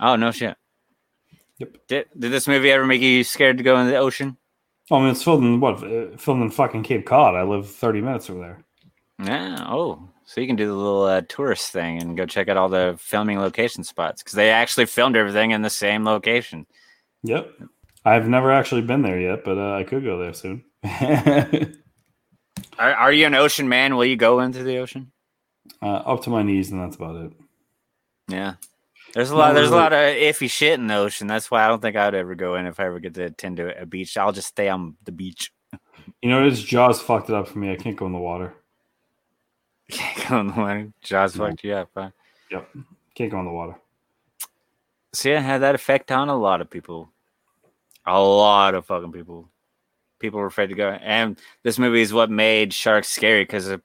[0.00, 0.56] Oh no shit.
[1.58, 1.76] Yep.
[1.88, 4.36] Did, did this movie ever make you scared to go in the ocean?
[4.90, 5.82] I mean, it's filmed in what?
[5.82, 7.34] uh, Filmed in fucking Cape Cod.
[7.34, 8.62] I live thirty minutes from there.
[9.22, 9.64] Yeah.
[9.68, 12.68] Oh, so you can do the little uh, tourist thing and go check out all
[12.68, 16.66] the filming location spots because they actually filmed everything in the same location.
[17.22, 17.50] Yep.
[18.04, 20.64] I've never actually been there yet, but uh, I could go there soon.
[22.78, 23.96] Are, are you an ocean man?
[23.96, 25.12] Will you go into the ocean?
[25.82, 27.32] uh, up to my knees, and that's about it.
[28.28, 28.54] Yeah.
[29.14, 29.54] There's a lot.
[29.54, 31.26] There's a lot of iffy shit in the ocean.
[31.26, 33.56] That's why I don't think I'd ever go in if I ever get to attend
[33.56, 34.16] to a beach.
[34.16, 35.52] I'll just stay on the beach.
[36.22, 37.72] You know, it's Jaws fucked it up for me.
[37.72, 38.54] I can't go in the water.
[39.90, 40.92] Can't go in the water.
[41.02, 41.46] Jaws No.
[41.46, 41.90] fucked you up.
[41.96, 42.10] Huh?
[42.50, 42.68] Yep.
[43.14, 43.74] Can't go in the water.
[45.12, 47.10] See, it had that effect on a lot of people.
[48.06, 49.48] A lot of fucking people.
[50.18, 50.90] People were afraid to go.
[50.90, 53.78] And this movie is what made sharks scary because, uh,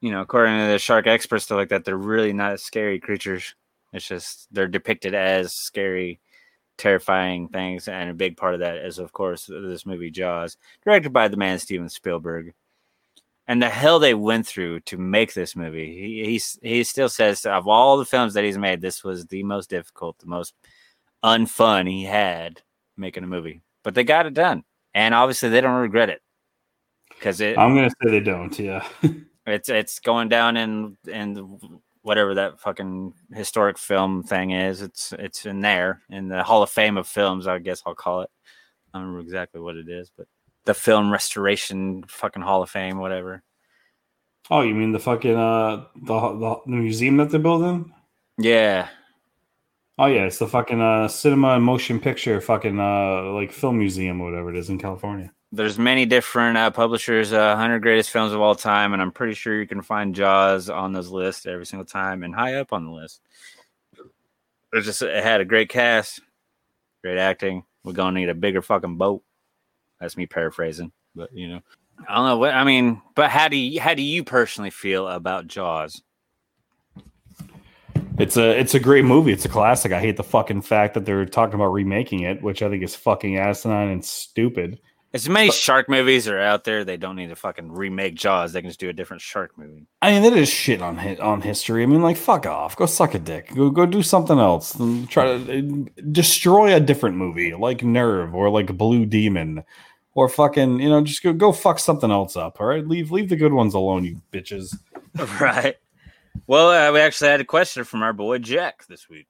[0.00, 3.54] you know, according to the shark experts, stuff like that, they're really not scary creatures.
[3.92, 6.20] It's just they're depicted as scary,
[6.76, 7.88] terrifying things.
[7.88, 11.36] And a big part of that is, of course, this movie, Jaws, directed by the
[11.36, 12.52] man Steven Spielberg.
[13.48, 15.94] And the hell they went through to make this movie.
[15.94, 19.44] He, he's, he still says of all the films that he's made, this was the
[19.44, 20.54] most difficult, the most
[21.24, 22.62] unfun he had
[22.96, 23.62] making a movie.
[23.84, 24.64] But they got it done.
[24.96, 26.22] And obviously they don't regret it.
[27.10, 28.58] Because it I'm gonna say they don't.
[28.58, 28.84] Yeah.
[29.46, 31.58] it's it's going down in in
[32.00, 34.80] whatever that fucking historic film thing is.
[34.80, 37.46] It's it's in there in the Hall of Fame of films.
[37.46, 38.30] I guess I'll call it.
[38.94, 40.28] I don't remember exactly what it is, but
[40.64, 43.42] the film restoration fucking Hall of Fame, whatever.
[44.50, 47.92] Oh, you mean the fucking uh the the, the museum that they're building?
[48.38, 48.88] Yeah.
[49.98, 54.20] Oh yeah, it's the fucking uh cinema and motion picture fucking uh like film museum
[54.20, 55.32] or whatever it is in California.
[55.52, 59.32] There's many different uh, publishers, uh, 100 greatest films of all time, and I'm pretty
[59.32, 62.84] sure you can find Jaws on those lists every single time and high up on
[62.84, 63.22] the list.
[64.72, 66.20] It just it had a great cast,
[67.02, 67.64] great acting.
[67.84, 69.22] We're gonna need a bigger fucking boat.
[70.00, 71.60] That's me paraphrasing, but you know,
[72.06, 73.00] I don't know what I mean.
[73.14, 76.02] But how do you how do you personally feel about Jaws?
[78.18, 79.32] It's a it's a great movie.
[79.32, 79.92] It's a classic.
[79.92, 82.94] I hate the fucking fact that they're talking about remaking it, which I think is
[82.94, 84.78] fucking asinine and stupid.
[85.14, 88.52] As many shark movies are out there, they don't need to fucking remake Jaws.
[88.52, 89.86] They can just do a different shark movie.
[90.02, 91.82] I mean, that is shit on hit on history.
[91.82, 92.76] I mean, like, fuck off.
[92.76, 93.54] Go suck a dick.
[93.54, 94.76] Go go do something else.
[95.08, 99.62] Try to uh, destroy a different movie like Nerve or like Blue Demon,
[100.14, 102.60] or fucking you know just go go fuck something else up.
[102.60, 104.74] All right, leave leave the good ones alone, you bitches.
[105.40, 105.76] right.
[106.46, 109.26] Well, uh, we actually had a question from our boy Jack this week.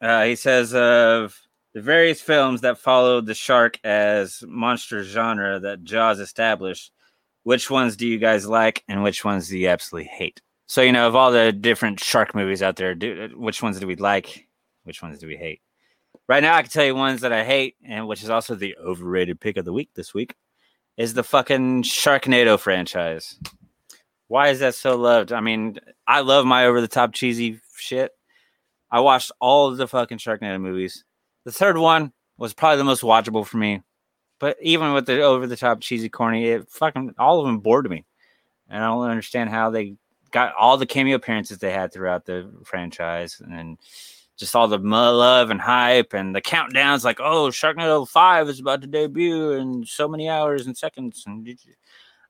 [0.00, 1.38] Uh, he says of
[1.74, 6.92] the various films that followed the shark as monster genre that Jaws established,
[7.42, 10.40] which ones do you guys like and which ones do you absolutely hate?
[10.68, 13.86] So, you know, of all the different shark movies out there, do, which ones do
[13.86, 14.48] we like?
[14.84, 15.60] Which ones do we hate?
[16.28, 18.76] Right now, I can tell you ones that I hate, and which is also the
[18.78, 20.34] overrated pick of the week this week,
[20.96, 23.38] is the fucking Sharknado franchise.
[24.28, 25.32] Why is that so loved?
[25.32, 28.12] I mean, I love my over the top cheesy shit.
[28.90, 31.04] I watched all of the fucking Sharknado movies.
[31.44, 33.82] The third one was probably the most watchable for me.
[34.38, 37.88] But even with the over the top cheesy corny, it fucking all of them bored
[37.88, 38.04] me.
[38.68, 39.96] And I don't understand how they
[40.30, 43.78] got all the cameo appearances they had throughout the franchise and
[44.36, 48.82] just all the love and hype and the countdowns like, oh, Sharknado 5 is about
[48.82, 51.24] to debut in so many hours and seconds.
[51.26, 51.58] And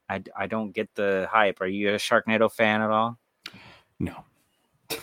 [0.09, 1.61] I, I don't get the hype.
[1.61, 3.19] Are you a Sharknado fan at all?
[3.99, 4.25] No.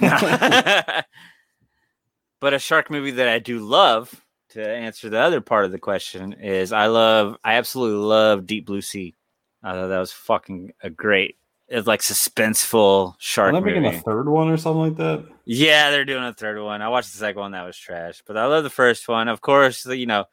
[2.40, 5.80] but a shark movie that I do love to answer the other part of the
[5.80, 9.14] question is I love I absolutely love Deep Blue Sea.
[9.62, 11.38] I thought that was fucking a great
[11.68, 15.26] it's like suspenseful shark Are they making a third one or something like that?
[15.46, 16.82] Yeah, they're doing a third one.
[16.82, 19.28] I watched the second one that was trash, but I love the first one.
[19.28, 20.26] Of course, you know,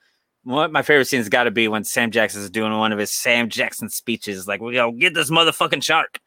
[0.44, 3.12] one my favorite scene's got to be when Sam Jackson is doing one of his
[3.12, 6.18] Sam Jackson speeches, like we go get this motherfucking shark,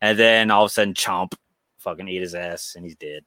[0.00, 1.34] and then all of a sudden, chomp,
[1.78, 3.24] fucking eat his ass, and he's dead.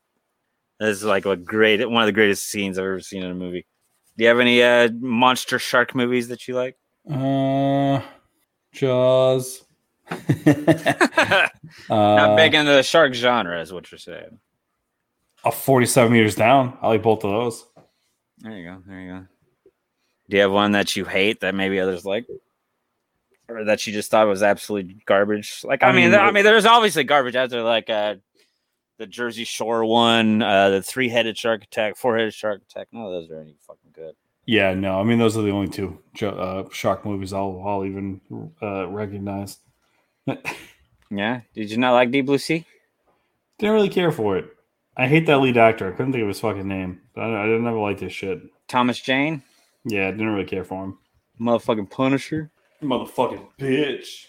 [0.79, 3.35] This is like a great, one of the greatest scenes I've ever seen in a
[3.35, 3.65] movie.
[4.17, 6.77] Do you have any uh, monster shark movies that you like?
[7.09, 8.01] Uh,
[8.73, 9.63] Jaws.
[10.45, 11.51] Not
[11.89, 14.39] Uh, big into the shark genre, is what you're saying.
[15.43, 16.77] A 47 meters down.
[16.81, 17.65] I like both of those.
[18.39, 18.81] There you go.
[18.85, 19.25] There you go.
[20.31, 22.25] Do you have one that you hate that maybe others like,
[23.47, 25.61] or that you just thought was absolutely garbage?
[25.63, 28.15] Like, I, I mean, mean, there, I mean, there's obviously garbage out there, like uh,
[28.97, 32.87] the Jersey Shore one, uh, the three-headed shark attack, four-headed shark attack.
[32.91, 34.15] None of those are any fucking good.
[34.45, 38.19] Yeah, no, I mean those are the only two uh, shark movies I'll I'll even
[38.59, 39.59] uh, recognize.
[41.11, 41.41] Yeah.
[41.53, 42.65] Did you not like Deep Blue Sea?
[43.59, 44.45] Didn't really care for it.
[44.97, 45.87] I hate that lead actor.
[45.87, 47.01] I couldn't think of his fucking name.
[47.15, 48.41] I, I didn't ever like this shit.
[48.67, 49.43] Thomas Jane,
[49.85, 50.97] Yeah, I didn't really care for him.
[51.39, 52.51] motherfucking Punisher.
[52.83, 54.25] Motherfucking bitch.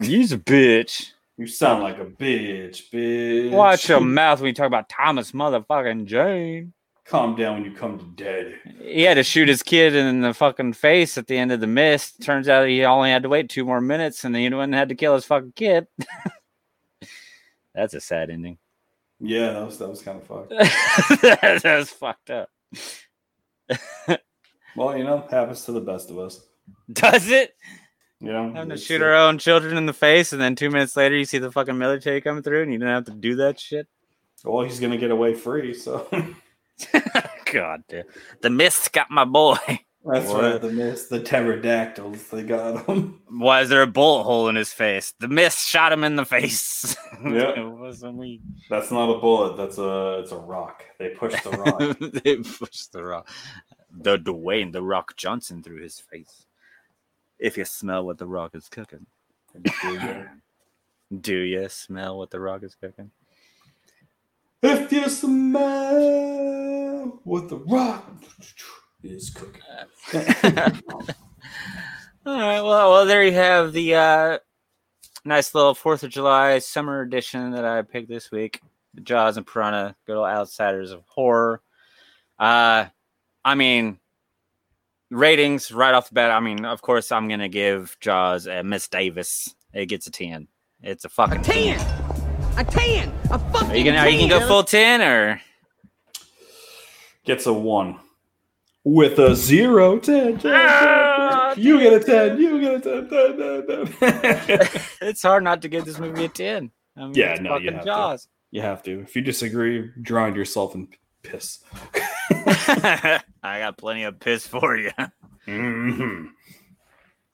[0.00, 1.12] He's a bitch.
[1.36, 3.50] You sound like a bitch, bitch.
[3.50, 6.72] Watch your mouth when you talk about Thomas motherfucking Jane.
[7.04, 8.58] Calm down when you come to dead.
[8.82, 11.66] He had to shoot his kid in the fucking face at the end of the
[11.68, 12.20] mist.
[12.22, 14.96] Turns out he only had to wait two more minutes, and he wouldn't had to
[14.96, 15.86] kill his fucking kid.
[17.74, 18.58] That's a sad ending.
[19.20, 20.52] Yeah, that was that was kind of fucked.
[21.62, 22.50] That's fucked up.
[24.76, 26.40] Well, you know, happens to the best of us.
[26.92, 27.54] Does it?
[28.20, 30.96] You know, Having to shoot our own children in the face, and then two minutes
[30.96, 33.60] later, you see the fucking military coming through, and you didn't have to do that
[33.60, 33.86] shit.
[34.44, 36.06] Well, he's gonna get away free, so
[37.52, 38.04] God, damn.
[38.42, 39.56] the mist got my boy.
[40.04, 40.42] that's What?
[40.42, 40.60] right.
[40.60, 43.20] The mist, the pterodactyls, they got him.
[43.28, 45.12] Why is there a bullet hole in his face?
[45.20, 46.96] The mist shot him in the face.
[47.24, 47.58] Yeah.
[47.58, 48.42] it wasn't me.
[48.68, 49.56] That's not a bullet.
[49.56, 50.84] That's a it's a rock.
[50.98, 51.98] They pushed the rock.
[52.24, 53.28] they pushed the rock.
[53.98, 56.46] The Dwayne the Rock Johnson through his face.
[57.38, 59.06] If you smell what the rock is cooking,
[61.20, 63.10] do you smell what the rock is cooking?
[64.62, 65.60] if you smell
[67.24, 68.10] what the rock
[69.02, 69.62] is cooking.
[72.26, 74.38] All right, well, well, there you have the uh,
[75.24, 78.60] nice little Fourth of July summer edition that I picked this week.
[79.02, 81.60] Jaws and Piranha, good old outsiders of horror.
[82.38, 82.86] Uh,
[83.46, 84.00] I mean,
[85.12, 86.32] ratings right off the bat.
[86.32, 89.54] I mean, of course, I'm gonna give Jaws a Miss Davis.
[89.72, 90.48] it gets a ten.
[90.82, 91.78] It's a fucking Ten.
[92.58, 93.12] A ten.
[93.30, 95.40] A fucking Are you gonna are you gonna go full ten or
[97.24, 98.00] Gets a one.
[98.82, 101.64] With a zero, 10, 10, 10, Ah, 10.
[101.64, 102.38] You get a 10.
[102.40, 104.80] You get a 10, 10, 10, 10.
[105.02, 106.72] it's hard not to give this movie a ten.
[106.96, 108.24] I mean, yeah, it's no, you have Jaws.
[108.24, 108.28] to.
[108.50, 109.00] You have to.
[109.02, 110.88] If you disagree, drown yourself in
[111.30, 111.60] piss.
[112.30, 114.90] I got plenty of piss for you.
[115.46, 116.26] Mm-hmm.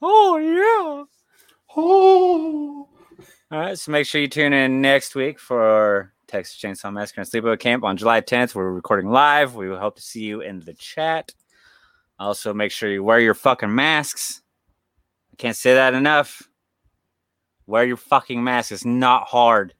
[0.00, 1.04] Oh yeah.
[1.76, 2.88] Oh.
[3.50, 7.30] All right, so make sure you tune in next week for Texas Chainsaw Massacre and
[7.30, 8.54] Sleepaway Camp on July 10th.
[8.54, 9.54] We're recording live.
[9.54, 11.32] We will hope to see you in the chat.
[12.18, 14.42] Also, make sure you wear your fucking masks.
[15.32, 16.42] I can't say that enough.
[17.66, 18.72] Wear your fucking mask.
[18.72, 19.74] It's not hard.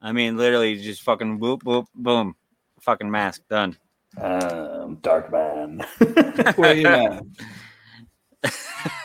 [0.00, 2.34] I mean, literally, just fucking whoop, whoop, boom.
[2.82, 3.76] Fucking mask done.
[4.20, 5.84] Um, Dark Man.
[6.56, 6.86] Where you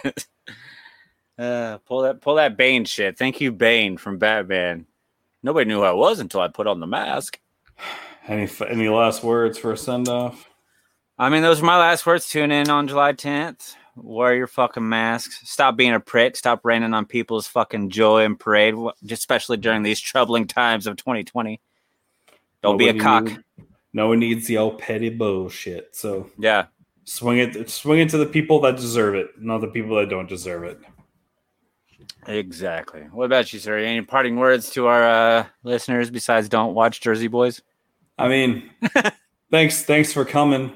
[0.04, 0.28] at?
[1.38, 3.18] Uh, pull that, pull that Bane shit.
[3.18, 4.88] Thank you, Bane from Batman.
[5.44, 7.40] Nobody knew who I was until I put on the mask.
[8.28, 10.50] Any any last words for a send off?
[11.18, 12.28] I mean, those are my last words.
[12.28, 13.76] Tune in on July 10th.
[13.96, 15.40] Wear your fucking masks.
[15.50, 16.36] Stop being a prick.
[16.36, 18.76] Stop raining on people's fucking joy and parade,
[19.10, 21.60] especially during these troubling times of 2020.
[22.62, 23.30] Don't be a cock.
[23.98, 25.96] No one needs the old petty bullshit.
[25.96, 26.68] So Yeah.
[27.04, 30.30] swing it, swing it to the people that deserve it, not the people that don't
[30.30, 30.80] deserve it.
[32.28, 33.02] Exactly.
[33.12, 33.78] What about you, sir?
[33.78, 37.62] Any parting words to our uh, listeners besides don't watch Jersey Boys?
[38.20, 38.70] I mean,
[39.52, 40.74] thanks, thanks for coming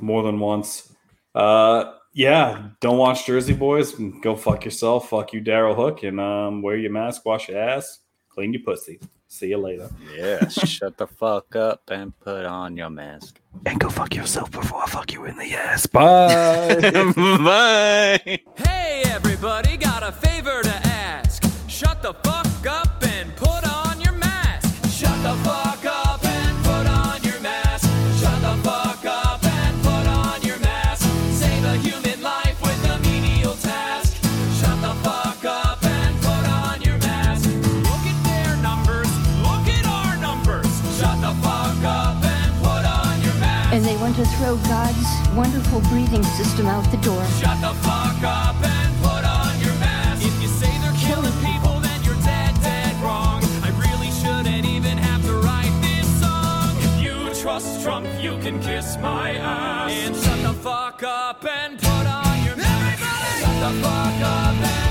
[0.00, 0.92] more than once.
[1.34, 3.92] Uh, yeah, don't watch Jersey Boys.
[4.22, 5.08] Go fuck yourself.
[5.08, 9.00] Fuck you, Daryl Hook, and um, wear your mask, wash your ass, clean your pussy.
[9.34, 9.90] See you later.
[10.16, 10.46] Yeah.
[10.46, 13.40] shut the fuck up and put on your mask.
[13.66, 15.86] And go fuck yourself before I fuck you in the ass.
[15.86, 16.76] Bye.
[17.16, 18.38] Bye.
[18.56, 21.42] Hey everybody, got a favor to ask.
[21.68, 24.68] Shut the fuck up and put on your mask.
[24.88, 25.93] Shut the fuck up
[44.38, 45.06] throw God's
[45.36, 47.24] wonderful breathing system out the door.
[47.40, 50.26] Shut the fuck up and put on your mask.
[50.26, 53.42] If you say they're killing people, then you're dead, dead wrong.
[53.62, 56.70] I really shouldn't even have to write this song.
[56.78, 59.92] If you trust Trump, you can kiss my ass.
[59.92, 63.02] And shut the fuck up and put on your mask.
[63.02, 63.40] Everybody!
[63.40, 64.83] Shut the fuck up and